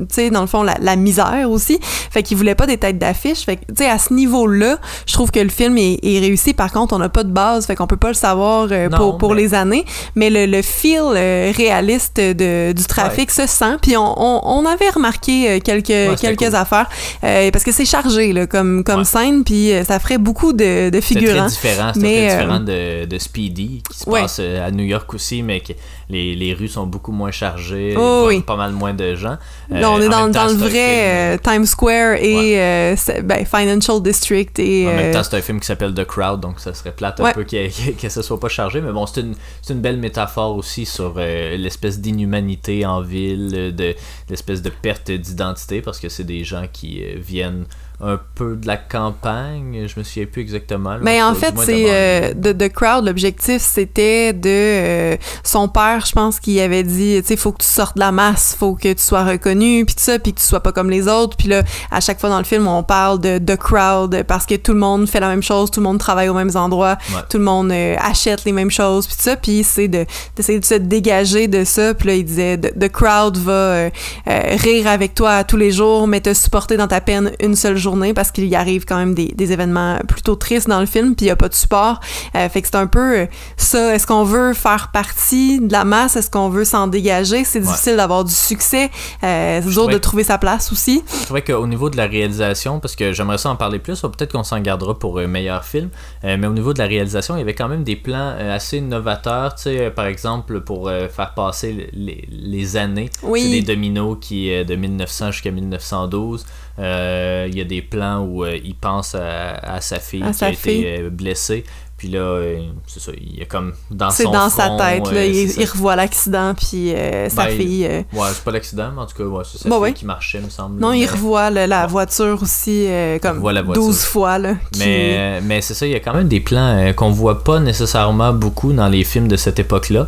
tu 0.09 0.13
sais 0.13 0.29
dans 0.29 0.41
le 0.41 0.47
fond 0.47 0.63
la, 0.63 0.75
la 0.81 0.95
misère 0.95 1.47
aussi. 1.49 1.79
Fait 1.81 2.23
qu'il 2.23 2.37
voulait 2.37 2.55
pas 2.55 2.67
des 2.67 2.77
têtes 2.77 2.97
d'affiche. 2.97 3.45
Fait 3.45 3.57
que 3.57 3.61
tu 3.67 3.75
sais 3.77 3.89
à 3.89 3.97
ce 3.97 4.13
niveau 4.13 4.47
là 4.47 4.77
je 5.05 5.13
trouve 5.13 5.31
que 5.31 5.39
le 5.39 5.49
film 5.49 5.77
est, 5.77 5.99
est 6.03 6.19
réussi. 6.19 6.53
Par 6.53 6.71
contre 6.71 6.95
on 6.95 6.99
n'a 6.99 7.09
pas 7.09 7.23
de 7.23 7.31
base. 7.31 7.65
Fait 7.65 7.75
qu'on 7.75 7.87
peut 7.87 7.97
pas 7.97 8.09
le 8.09 8.13
savoir 8.13 8.67
euh, 8.71 8.89
Non, 8.89 8.97
pour 8.97 9.17
pour 9.17 9.33
mais- 9.35 9.41
les 9.41 9.53
années. 9.53 9.85
Mais 10.15 10.29
le, 10.29 10.45
le 10.45 10.61
feel 10.61 11.01
euh, 11.15 11.51
réaliste 11.55 12.17
de, 12.17 12.71
du 12.73 12.83
trafic 12.85 13.31
se 13.31 13.45
sent. 13.47 13.77
Puis 13.81 13.95
on, 13.97 14.13
on, 14.17 14.41
on 14.43 14.65
avait 14.65 14.89
remarqué 14.89 15.49
euh, 15.49 15.59
quelques 15.59 16.19
quelques 16.19 16.45
cool. 16.45 16.55
affaires. 16.55 16.89
Euh, 17.23 17.49
parce 17.51 17.63
que 17.63 17.71
c'est 17.71 17.85
chargé 17.85 18.33
là, 18.33 18.47
comme 18.47 18.83
comme 18.83 18.99
Ouais. 18.99 19.05
scène. 19.05 19.43
Puis 19.43 19.71
ça 19.87 19.99
ferait 19.99 20.17
beaucoup 20.17 20.53
de, 20.53 20.89
de 20.89 21.01
figurants 21.01 21.45
très 21.47 21.49
différent, 21.49 21.91
très 21.91 22.01
différent 22.01 22.59
de, 22.59 23.05
de 23.05 23.17
Speedy, 23.17 23.81
qui 23.91 23.99
se 23.99 24.05
passe 24.05 24.39
à 24.39 24.71
New 24.71 24.83
York 24.83 25.13
aussi, 25.13 25.41
mais 25.43 25.61
qui- 25.61 25.75
les, 26.09 26.35
les 26.35 26.53
rues 26.55 26.67
sont 26.67 26.87
beaucoup 26.87 27.11
moins 27.11 27.29
chargées, 27.31 27.93
Oh, 27.95 27.99
pas, 27.99 28.27
oui. 28.27 28.41
pas 28.41 28.55
mal 28.55 28.71
moins 28.71 28.93
de 28.95 29.13
gens. 29.15 29.37
On 29.69 29.75
Euh, 29.75 29.77
est 29.77 30.09
dans, 30.09 30.09
temps, 30.09 30.29
dans 30.29 30.45
le 30.47 30.53
vrai 30.53 30.69
film- 30.69 30.81
euh, 30.81 31.37
Times 31.37 31.65
Square 31.67 32.15
et 32.15 32.59
euh, 32.59 32.95
ben, 33.23 33.45
Financial 33.45 34.01
District 34.01 34.57
et 34.57 34.87
En 34.87 34.93
même 34.95 35.13
temps, 35.13 35.21
c'est 35.23 35.37
un 35.37 35.41
film 35.41 35.59
qui 35.59 35.67
s'appelle 35.67 35.93
The 35.93 36.05
Crowd, 36.05 36.39
donc 36.41 36.59
ça 36.59 36.73
serait 36.73 36.93
plate 36.93 37.19
un 37.19 37.31
peu 37.31 37.43
qu'il- 37.43 37.69
que 38.01 38.09
ça 38.09 38.23
soit 38.23 38.39
pas 38.39 38.49
chargé. 38.49 38.81
Mais 38.81 38.91
bon, 38.91 39.05
c'est 39.05 39.21
une, 39.21 39.35
une 39.69 39.81
belle 39.81 39.97
métaphore 39.97 40.55
aussi 40.55 40.85
sur 40.85 41.13
euh, 41.17 41.55
l'espèce 41.57 41.99
d'inhumanité 41.99 42.85
en 42.85 43.01
ville, 43.01 43.73
de 43.75 43.95
l'espèce 44.29 44.61
de 44.63 44.69
perte 44.71 45.11
d'identité, 45.11 45.81
parce 45.81 45.99
que 45.99 46.09
c'est 46.09 46.23
des 46.23 46.43
gens 46.43 46.65
qui 46.73 47.03
viennent 47.17 47.65
un 48.01 48.19
peu 48.35 48.55
de 48.55 48.65
la 48.65 48.77
campagne. 48.77 49.85
Je 49.87 49.99
me 49.99 50.03
souviens 50.03 50.25
plus 50.25 50.41
exactement. 50.41 50.91
là, 50.91 50.99
Mais 51.01 51.21
en 51.21 51.33
du 51.33 51.39
fait, 51.39 51.51
de 51.51 51.59
c'est 51.59 51.85
euh, 51.89 52.33
de 52.33 52.51
The 52.53 52.71
Crowd. 52.71 53.05
L'objectif, 53.05 53.61
c'était 53.61 54.31
de 54.31 54.49
euh, 54.49 55.17
son 55.43 55.67
père, 55.67 56.05
je 56.05 56.13
pense, 56.13 56.39
qui 56.39 56.59
avait 56.61 56.83
dit, 56.83 57.17
tu 57.21 57.27
sais, 57.27 57.35
faut 57.35 57.51
que 57.51 57.61
tu 57.61 57.67
sortes 57.67 57.95
de 57.95 57.99
la 58.01 58.11
masse, 58.13 58.55
faut 58.57 58.75
que 58.75 58.93
tu 58.93 59.03
sois 59.03 59.25
reconnu, 59.25 59.83
puis 59.85 59.95
tout 59.95 60.01
ça, 60.03 60.17
puis 60.17 60.33
que 60.33 60.39
tu 60.39 60.45
sois 60.45 60.61
pas 60.61 60.71
comme 60.71 60.89
les 60.89 61.07
autres. 61.09 61.35
Puis 61.35 61.49
là, 61.49 61.63
à 61.91 61.99
chaque 61.99 62.19
fois 62.21 62.29
dans 62.29 62.37
le 62.37 62.45
film, 62.45 62.67
on 62.67 62.83
parle 62.83 63.19
de 63.19 63.37
The 63.37 63.57
Crowd 63.57 64.23
parce 64.23 64.45
que 64.45 64.55
tout 64.55 64.73
le 64.73 64.79
monde 64.79 65.07
fait 65.09 65.19
la 65.19 65.27
même 65.27 65.43
chose, 65.43 65.69
tout 65.69 65.81
le 65.81 65.85
monde 65.85 65.99
travaille 65.99 66.29
aux 66.29 66.33
mêmes 66.33 66.55
endroits, 66.55 66.97
Ouais. 67.13 67.21
tout 67.29 67.37
le 67.37 67.43
monde 67.43 67.71
euh, 67.71 67.95
achète 67.99 68.45
les 68.45 68.51
mêmes 68.53 68.71
choses, 68.71 69.07
puis 69.07 69.15
tout 69.17 69.23
ça. 69.23 69.35
Puis 69.35 69.63
c'est 69.63 69.87
de 69.89 70.05
d'essayer 70.37 70.59
de 70.59 70.65
se 70.65 70.75
dégager 70.75 71.47
de 71.49 71.65
ça. 71.65 71.93
Puis 71.93 72.07
là, 72.07 72.13
il 72.15 72.23
disait, 72.23 72.57
The 72.57 72.87
Crowd 72.89 73.37
va 73.37 73.51
euh, 73.51 73.89
euh, 74.29 74.41
rire 74.57 74.87
avec 74.87 75.15
toi 75.15 75.43
tous 75.43 75.57
les 75.57 75.71
jours, 75.71 76.07
mais 76.07 76.21
te 76.21 76.33
supporter 76.33 76.77
dans 76.77 76.87
ta 76.87 77.01
peine 77.01 77.31
une 77.41 77.55
seule 77.55 77.75
journée 77.75 77.88
parce 78.15 78.31
qu'il 78.31 78.45
y 78.45 78.55
arrive 78.55 78.85
quand 78.85 78.97
même 78.97 79.13
des, 79.13 79.27
des 79.27 79.51
événements 79.51 79.97
plutôt 80.07 80.35
tristes 80.35 80.67
dans 80.67 80.79
le 80.79 80.85
film, 80.85 81.15
puis 81.15 81.25
il 81.25 81.27
n'y 81.27 81.31
a 81.31 81.35
pas 81.35 81.49
de 81.49 81.53
support. 81.53 81.99
Euh, 82.35 82.49
fait 82.49 82.61
que 82.61 82.67
c'est 82.67 82.77
un 82.77 82.87
peu 82.87 83.19
euh, 83.19 83.25
ça. 83.57 83.95
Est-ce 83.95 84.05
qu'on 84.07 84.23
veut 84.23 84.53
faire 84.53 84.89
partie 84.91 85.59
de 85.59 85.71
la 85.71 85.85
masse? 85.85 86.15
Est-ce 86.15 86.29
qu'on 86.29 86.49
veut 86.49 86.65
s'en 86.65 86.87
dégager? 86.87 87.43
C'est 87.43 87.59
difficile 87.59 87.95
d'avoir 87.95 88.23
du 88.23 88.33
succès. 88.33 88.89
Euh, 89.23 89.61
c'est 89.63 89.69
dur 89.69 89.87
de 89.87 89.97
trouver 89.97 90.23
sa 90.23 90.37
place 90.37 90.71
aussi. 90.71 91.03
Je 91.19 91.25
trouvais 91.25 91.41
qu'au 91.41 91.67
niveau 91.67 91.89
de 91.89 91.97
la 91.97 92.05
réalisation, 92.05 92.79
parce 92.79 92.95
que 92.95 93.13
j'aimerais 93.13 93.37
ça 93.37 93.49
en 93.49 93.55
parler 93.55 93.79
plus, 93.79 94.03
ou 94.03 94.09
peut-être 94.09 94.31
qu'on 94.31 94.43
s'en 94.43 94.59
gardera 94.59 94.97
pour 94.97 95.19
un 95.19 95.27
meilleur 95.27 95.63
film, 95.65 95.89
euh, 96.23 96.37
mais 96.39 96.47
au 96.47 96.53
niveau 96.53 96.73
de 96.73 96.79
la 96.79 96.85
réalisation, 96.85 97.35
il 97.35 97.39
y 97.39 97.41
avait 97.41 97.53
quand 97.55 97.67
même 97.67 97.83
des 97.83 97.95
plans 97.95 98.35
euh, 98.37 98.55
assez 98.55 98.81
novateurs, 98.81 99.55
tu 99.55 99.63
sais, 99.63 99.79
euh, 99.79 99.89
par 99.91 100.05
exemple, 100.05 100.61
pour 100.61 100.87
euh, 100.87 101.07
faire 101.07 101.33
passer 101.33 101.89
les, 101.93 102.27
les 102.29 102.77
années. 102.77 103.09
Oui. 103.23 103.41
C'est 103.41 103.49
des 103.49 103.61
dominos 103.61 104.17
qui, 104.19 104.51
euh, 104.51 104.63
de 104.63 104.75
1900 104.75 105.31
jusqu'à 105.31 105.51
1912. 105.51 106.45
Euh, 106.79 107.47
il 107.49 107.57
y 107.57 107.61
a 107.61 107.65
des 107.65 107.78
plans 107.81 108.23
où 108.23 108.43
euh, 108.45 108.57
il 108.63 108.75
pense 108.75 109.15
à, 109.15 109.55
à 109.55 109.81
sa 109.81 109.99
fille 109.99 110.23
À 110.23 110.31
qui 110.31 110.37
sa 110.37 110.47
a 110.47 110.53
fille. 110.53 110.81
été 110.81 111.01
euh, 111.01 111.09
blessée. 111.09 111.63
Puis 111.99 112.07
là, 112.07 112.19
euh, 112.19 112.57
c'est 112.87 113.01
ça, 113.01 113.11
il 113.19 113.39
a 113.41 113.45
comme 113.45 113.73
dans 113.91 114.09
C'est 114.09 114.23
dans 114.23 114.49
sa 114.49 114.69
tête. 114.77 115.11
Là, 115.11 115.25
il, 115.25 115.65
revoit 115.65 115.95
l'accident, 115.97 116.53
puis 116.55 116.93
euh, 116.95 117.27
sa 117.29 117.45
Ben, 117.45 117.51
il- 117.51 117.57
fille. 117.57 117.85
euh, 117.85 118.01
Ouais, 118.13 118.29
c'est 118.33 118.43
pas 118.43 118.51
l'accident, 118.51 118.89
mais 118.95 119.01
en 119.01 119.05
tout 119.05 119.17
cas, 119.17 119.23
ouais, 119.25 119.43
c'est 119.45 119.57
sa 119.57 119.67
Bah 119.69 119.75
fille 119.75 119.83
ouais. 119.83 119.93
qui 119.93 120.05
marchait, 120.05 120.39
me 120.39 120.49
semble. 120.49 120.79
non, 120.79 120.93
il 120.93 121.05
revoit 121.05 121.49
la 121.49 121.85
voiture 121.87 122.39
aussi, 122.41 122.85
euh, 122.87 123.19
comme 123.19 123.35
revoit 123.35 123.51
la 123.53 123.61
voiture. 123.63 123.83
12 123.83 124.03
fois. 124.05 124.39
Là, 124.39 124.53
qui- 124.71 124.79
Mais, 124.79 125.41
mais 125.41 125.59
c'est 125.61 125.73
ça, 125.73 125.85
il 125.85 125.91
y 125.91 125.95
a 125.95 125.99
quand 125.99 126.13
même 126.13 126.27
des 126.29 126.39
plans 126.39 126.91
qu'on 126.95 127.11
voit 127.11 127.43
pas 127.43 127.59
nécessairement 127.59 128.31
beaucoup 128.31 128.71
dans 128.71 128.87
les 128.87 129.03
films 129.03 129.27
de 129.27 129.35
cette 129.35 129.59
époque-là, 129.59 130.07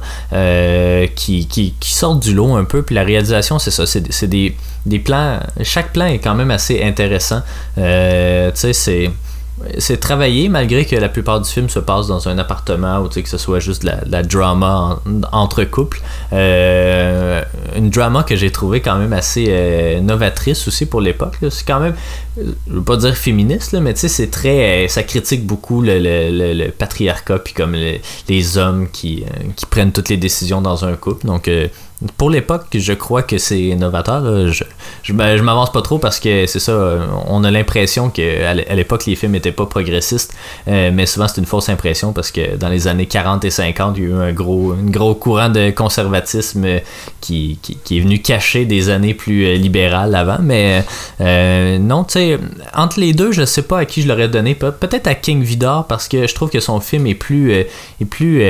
qui, 1.16 1.48
qui, 1.48 1.76
qui 1.80 1.94
sortent 1.94 2.22
du 2.24 2.34
lot 2.34 2.56
un 2.56 2.64
peu. 2.64 2.82
Puis 2.84 2.96
la 2.96 3.04
réalisation, 3.04 3.60
c'est 3.60 3.72
ça, 3.72 3.86
c'est 3.86 4.12
c'est 4.14 4.28
des, 4.28 4.56
des 4.86 5.00
plans. 5.00 5.40
Chaque 5.64 5.92
plan 5.94 6.06
est 6.06 6.20
quand 6.20 6.36
même 6.36 6.52
assez 6.52 6.82
intéressant. 6.84 7.42
Tu 7.76 7.82
sais, 7.82 8.74
c'est. 8.74 9.12
C'est 9.78 10.00
travaillé 10.00 10.50
malgré 10.50 10.86
que 10.86 10.96
la 10.96 11.10
plupart 11.10 11.40
du 11.42 11.50
film 11.50 11.70
se 11.70 11.80
passe 11.80 12.08
dans 12.08 12.28
un 12.28 12.38
appartement 12.38 13.00
ou 13.02 13.08
que 13.10 13.28
ce 13.28 13.38
soit 13.38 13.60
juste 13.60 13.84
la, 13.84 14.24
drama 14.24 15.00
en- 15.06 15.22
entre 15.38 15.64
couples. 15.64 16.02
Euh, 16.34 17.44
une 17.76 17.90
drama 17.90 18.24
que 18.24 18.36
j'ai 18.36 18.52
trouvé 18.52 18.82
quand 18.82 18.98
même 18.98 19.14
assez 19.14 19.46
euh, 19.50 20.00
novatrice 20.02 20.68
aussi 20.68 20.86
pour 20.86 21.02
l'époque. 21.02 21.38
C'est 21.50 21.66
quand 21.66 21.80
même, 21.80 21.96
je 22.38 22.44
veux 22.74 22.84
pas 22.84 22.98
dire 22.98 23.16
féministe, 23.16 23.72
là, 23.74 23.80
mais 23.80 23.94
tu 23.94 24.02
sais, 24.02 24.08
c'est 24.08 24.28
très. 24.32 24.86
euh, 24.86 24.88
ça 24.88 25.04
critique 25.04 25.46
beaucoup 25.46 25.82
le, 25.82 26.70
patriarcat 26.72 27.40
puis 27.40 27.54
comme 27.54 27.74
le- 27.74 27.98
les 28.30 28.58
hommes 28.58 28.88
qui, 28.92 29.24
prennent 29.70 29.92
toutes 29.92 30.10
les 30.10 30.18
décisions 30.18 30.62
dans 30.62 30.86
un 30.86 30.96
couple. 30.96 31.28
Pour 32.18 32.30
l'époque, 32.30 32.66
je 32.74 32.94
crois 32.94 33.22
que 33.24 33.38
c'est 33.38 33.76
novateur. 33.76 34.22
là. 34.22 34.48
Je, 34.48 34.64
je, 35.04 35.14
ben, 35.14 35.38
je 35.38 35.44
m'avance 35.44 35.72
pas 35.72 35.82
trop 35.82 36.00
parce 36.00 36.20
que 36.20 36.46
c'est 36.48 36.60
ça, 36.60 37.00
on 37.28 37.44
a 37.44 37.52
l'impression 37.52 38.10
qu'à 38.10 38.54
l'époque, 38.54 39.06
les 39.06 39.16
films 39.16 39.36
étaient 39.36 39.52
pas 39.52 39.66
progressistes, 39.68 40.34
euh, 40.68 40.90
mais 40.94 41.06
souvent 41.06 41.28
c'est 41.28 41.40
une 41.40 41.46
fausse 41.48 41.70
impression 41.70 42.12
parce 42.14 42.32
que 42.32 42.56
dans 42.56 42.70
les 42.70 42.88
années 42.88 43.06
40 43.06 43.46
et 43.46 43.50
50, 43.52 43.98
il 43.98 44.04
y 44.04 44.06
a 44.08 44.10
eu 44.10 44.14
un 44.14 44.32
gros, 44.32 44.72
un 44.74 44.90
gros 44.90 45.14
courant 45.16 45.50
de 45.50 45.70
conservatisme 45.72 46.66
qui, 47.22 47.60
qui, 47.62 47.78
qui 47.84 47.98
est 47.98 48.02
venu 48.02 48.20
cacher 48.20 48.66
des 48.66 48.90
années 48.90 49.14
plus 49.14 49.46
euh, 49.46 49.56
libérales 49.56 50.16
avant. 50.16 50.38
Mais 50.42 50.84
euh, 51.22 51.78
non, 51.78 52.04
tu 52.04 52.14
sais, 52.14 52.40
entre 52.76 53.00
les 53.00 53.14
deux, 53.14 53.32
je 53.32 53.46
sais 53.46 53.62
pas 53.64 53.80
à 53.80 53.86
qui 53.86 54.02
je 54.02 54.08
l'aurais 54.08 54.28
donné. 54.30 54.56
Pe- 54.56 54.72
Peut-être 54.72 55.08
à 55.08 55.16
King 55.16 55.44
Vidor 55.44 55.86
parce 55.86 56.08
que 56.08 56.26
je 56.28 56.34
trouve 56.34 56.50
que 56.50 56.60
son 56.60 56.80
film 56.80 57.06
est 57.08 57.16
plus, 57.16 57.52
euh, 57.54 57.64
est 58.02 58.06
plus 58.06 58.42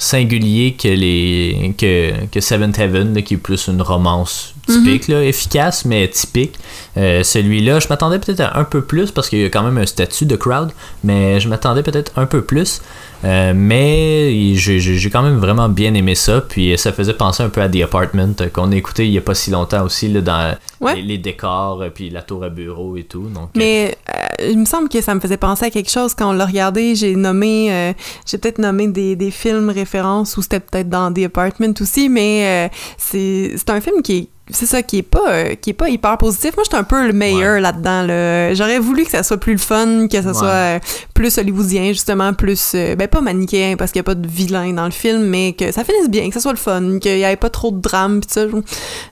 singulier 0.00 0.72
que 0.72 0.88
les 0.88 1.74
que, 1.76 2.26
que 2.26 2.40
Seventh 2.40 2.78
Heaven 2.78 3.22
qui 3.22 3.34
est 3.34 3.36
plus 3.36 3.68
une 3.68 3.82
romance 3.82 4.54
typique 4.72 5.08
là, 5.08 5.22
efficace 5.24 5.84
mais 5.84 6.08
typique 6.08 6.54
Euh, 6.96 7.22
celui-là 7.22 7.78
je 7.80 7.88
m'attendais 7.88 8.18
peut-être 8.18 8.42
un 8.56 8.64
peu 8.64 8.80
plus 8.82 9.10
parce 9.12 9.28
qu'il 9.28 9.40
y 9.40 9.44
a 9.44 9.48
quand 9.48 9.62
même 9.62 9.78
un 9.78 9.86
statut 9.86 10.26
de 10.26 10.36
crowd 10.36 10.72
mais 11.04 11.38
je 11.40 11.48
m'attendais 11.48 11.82
peut-être 11.82 12.12
un 12.16 12.26
peu 12.26 12.42
plus 12.42 12.80
Euh, 13.22 13.52
mais 13.54 14.54
j'ai 14.54 15.10
quand 15.10 15.22
même 15.22 15.36
vraiment 15.38 15.68
bien 15.68 15.92
aimé 15.92 16.14
ça 16.14 16.40
puis 16.40 16.72
ça 16.78 16.90
faisait 16.90 17.12
penser 17.12 17.42
un 17.42 17.50
peu 17.50 17.60
à 17.60 17.68
The 17.68 17.82
Apartment 17.82 18.32
euh, 18.40 18.48
qu'on 18.48 18.72
a 18.72 18.76
écouté 18.76 19.04
il 19.06 19.12
y 19.12 19.18
a 19.18 19.20
pas 19.20 19.34
si 19.34 19.50
longtemps 19.50 19.84
aussi 19.84 20.08
là, 20.08 20.20
dans 20.22 20.54
Ouais. 20.80 20.94
les, 20.96 21.02
les 21.02 21.18
décors 21.18 21.84
puis 21.94 22.08
la 22.08 22.22
tour 22.22 22.42
à 22.42 22.48
bureau 22.48 22.96
et 22.96 23.02
tout 23.04 23.28
donc 23.28 23.50
Mais 23.54 23.94
euh, 24.08 24.50
il 24.50 24.58
me 24.58 24.64
semble 24.64 24.88
que 24.88 25.02
ça 25.02 25.14
me 25.14 25.20
faisait 25.20 25.36
penser 25.36 25.66
à 25.66 25.70
quelque 25.70 25.90
chose 25.90 26.14
quand 26.14 26.30
on 26.30 26.32
l'a 26.32 26.46
regardé. 26.46 26.94
J'ai 26.94 27.14
nommé, 27.14 27.92
j'ai 28.26 28.38
peut-être 28.38 28.58
nommé 28.58 28.88
des, 28.88 29.14
des 29.14 29.30
films 29.30 29.68
références 29.68 30.38
ou 30.38 30.42
c'était 30.42 30.60
peut-être 30.60 30.88
dans 30.88 31.12
The 31.12 31.24
Apartment 31.26 31.74
aussi, 31.82 32.08
mais 32.08 32.70
c'est 32.96 33.52
un 33.68 33.80
film 33.82 34.00
qui 34.02 34.16
est 34.16 34.28
c'est 34.52 34.66
ça 34.66 34.82
qui 34.82 34.98
est 34.98 35.02
pas 35.02 35.22
euh, 35.28 35.54
qui 35.54 35.70
est 35.70 35.74
pas 35.74 35.88
hyper 35.88 36.16
positif. 36.18 36.54
Moi, 36.56 36.64
j'étais 36.64 36.76
un 36.76 36.84
peu 36.84 37.06
le 37.06 37.12
meilleur 37.12 37.60
là-dedans. 37.60 38.02
Là. 38.02 38.54
J'aurais 38.54 38.78
voulu 38.78 39.04
que 39.04 39.10
ça 39.10 39.22
soit 39.22 39.38
plus 39.38 39.52
le 39.52 39.58
fun, 39.58 40.06
que 40.08 40.20
ça 40.20 40.28
Ouais. 40.28 40.34
soit 40.34 40.48
euh, 40.48 40.78
plus 41.14 41.38
hollywoodien 41.38 41.88
justement, 41.88 42.32
plus 42.34 42.72
euh, 42.74 42.94
ben 42.96 43.08
pas 43.08 43.20
manichéen 43.20 43.76
parce 43.76 43.90
qu'il 43.92 43.98
y 43.98 44.00
a 44.00 44.04
pas 44.04 44.14
de 44.14 44.26
vilain 44.28 44.72
dans 44.72 44.84
le 44.84 44.90
film, 44.90 45.22
mais 45.24 45.52
que 45.52 45.72
ça 45.72 45.84
finisse 45.84 46.08
bien, 46.08 46.28
que 46.28 46.34
ça 46.34 46.40
soit 46.40 46.52
le 46.52 46.58
fun, 46.58 46.98
qu'il 47.00 47.18
y 47.18 47.22
ait 47.22 47.36
pas 47.36 47.50
trop 47.50 47.70
de 47.70 47.80
drame 47.80 48.20
pis 48.20 48.28
ça. 48.30 48.44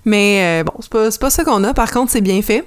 Mais 0.04 0.62
bon, 0.64 0.72
c'est 0.80 0.90
pas 0.90 1.10
c'est 1.10 1.20
pas 1.20 1.30
ça 1.30 1.44
qu'on 1.44 1.62
a. 1.64 1.74
Par 1.74 1.90
contre, 1.90 2.10
c'est 2.12 2.20
bien 2.20 2.40
fait. 2.42 2.64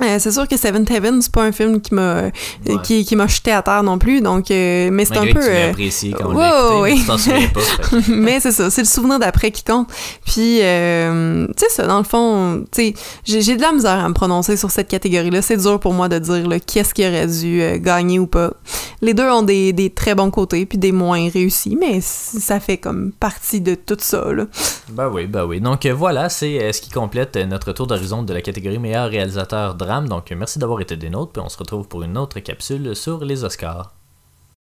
Euh, 0.00 0.16
c'est 0.18 0.32
sûr 0.32 0.48
que 0.48 0.56
Seventh 0.56 0.90
Heaven, 0.90 1.22
c'est 1.22 1.30
pas 1.30 1.44
un 1.44 1.52
film 1.52 1.80
qui 1.80 1.94
m'a 1.94 2.02
euh, 2.02 2.30
Ouais. 2.66 2.74
qui, 2.82 3.04
qui 3.04 3.14
m'a 3.14 3.28
jeté 3.28 3.52
à 3.52 3.62
terre 3.62 3.84
non 3.84 3.96
plus, 3.98 4.20
donc 4.20 4.50
euh, 4.50 4.88
mais 4.90 5.04
c'est 5.04 5.16
un 5.16 5.22
peu 5.22 5.34
que 5.34 5.44
tu 5.64 5.70
apprécié 5.70 6.12
quand 6.12 6.30
on 6.30 6.82
mais 6.82 6.96
pas 7.06 7.16
c'est 8.40 8.50
ça, 8.50 8.70
c'est 8.70 8.80
le 8.80 8.86
souvenir 8.88 9.20
d'après 9.20 9.52
qui 9.52 9.62
compte. 9.62 9.88
Puis, 10.26 10.58
euh, 10.62 11.46
tu 11.46 11.52
sais, 11.58 11.68
ça, 11.70 11.86
dans 11.86 11.98
le 11.98 12.04
fond, 12.04 12.64
tu 12.72 12.86
sais, 12.88 12.94
j'ai 13.24 13.40
j'ai 13.40 13.56
de 13.56 13.62
la 13.62 13.70
misère 13.72 14.04
à 14.04 14.08
me 14.08 14.14
prononcer 14.14 14.56
sur 14.56 14.70
cette 14.72 14.88
catégorie-là. 14.88 15.42
C'est 15.42 15.58
dur 15.58 15.78
pour 15.78 15.92
moi 15.92 16.08
de 16.08 16.18
dire 16.18 16.48
là, 16.48 16.58
qu'est-ce 16.58 16.92
qui 16.92 17.06
aurait 17.06 17.28
dû 17.28 17.62
gagner 17.80 18.18
ou 18.18 18.26
pas. 18.26 18.52
Les 19.00 19.14
deux 19.14 19.28
ont 19.30 19.42
des, 19.42 19.72
des 19.72 19.90
très 19.90 20.16
bons 20.16 20.30
côtés, 20.30 20.66
puis 20.66 20.78
des 20.78 20.90
moins 20.92 21.28
réussis, 21.30 21.76
mais 21.78 22.00
ça 22.00 22.58
fait 22.58 22.78
comme 22.78 23.12
partie 23.12 23.60
de 23.60 23.76
tout 23.76 23.96
ça, 24.00 24.24
là. 24.32 24.46
Bah 24.90 25.08
oui, 25.12 25.26
bah 25.26 25.46
oui. 25.46 25.60
Donc 25.60 25.86
voilà, 25.86 26.28
c'est 26.28 26.72
ce 26.72 26.80
qui 26.80 26.90
complète 26.90 27.36
notre 27.36 27.72
tour 27.72 27.86
d'horizon 27.86 28.22
de 28.24 28.32
la 28.34 28.40
catégorie 28.42 28.78
meilleur 28.78 29.08
réalisateur 29.08 29.74
Donc 29.84 30.30
merci 30.32 30.58
d'avoir 30.58 30.80
été 30.80 30.96
des 30.96 31.10
nôtres, 31.10 31.32
puis 31.32 31.42
on 31.42 31.48
se 31.48 31.58
retrouve 31.58 31.88
pour 31.88 32.02
une 32.02 32.16
autre 32.16 32.40
capsule 32.40 32.96
sur 32.96 33.24
les 33.24 33.44
Oscars. 33.44 33.92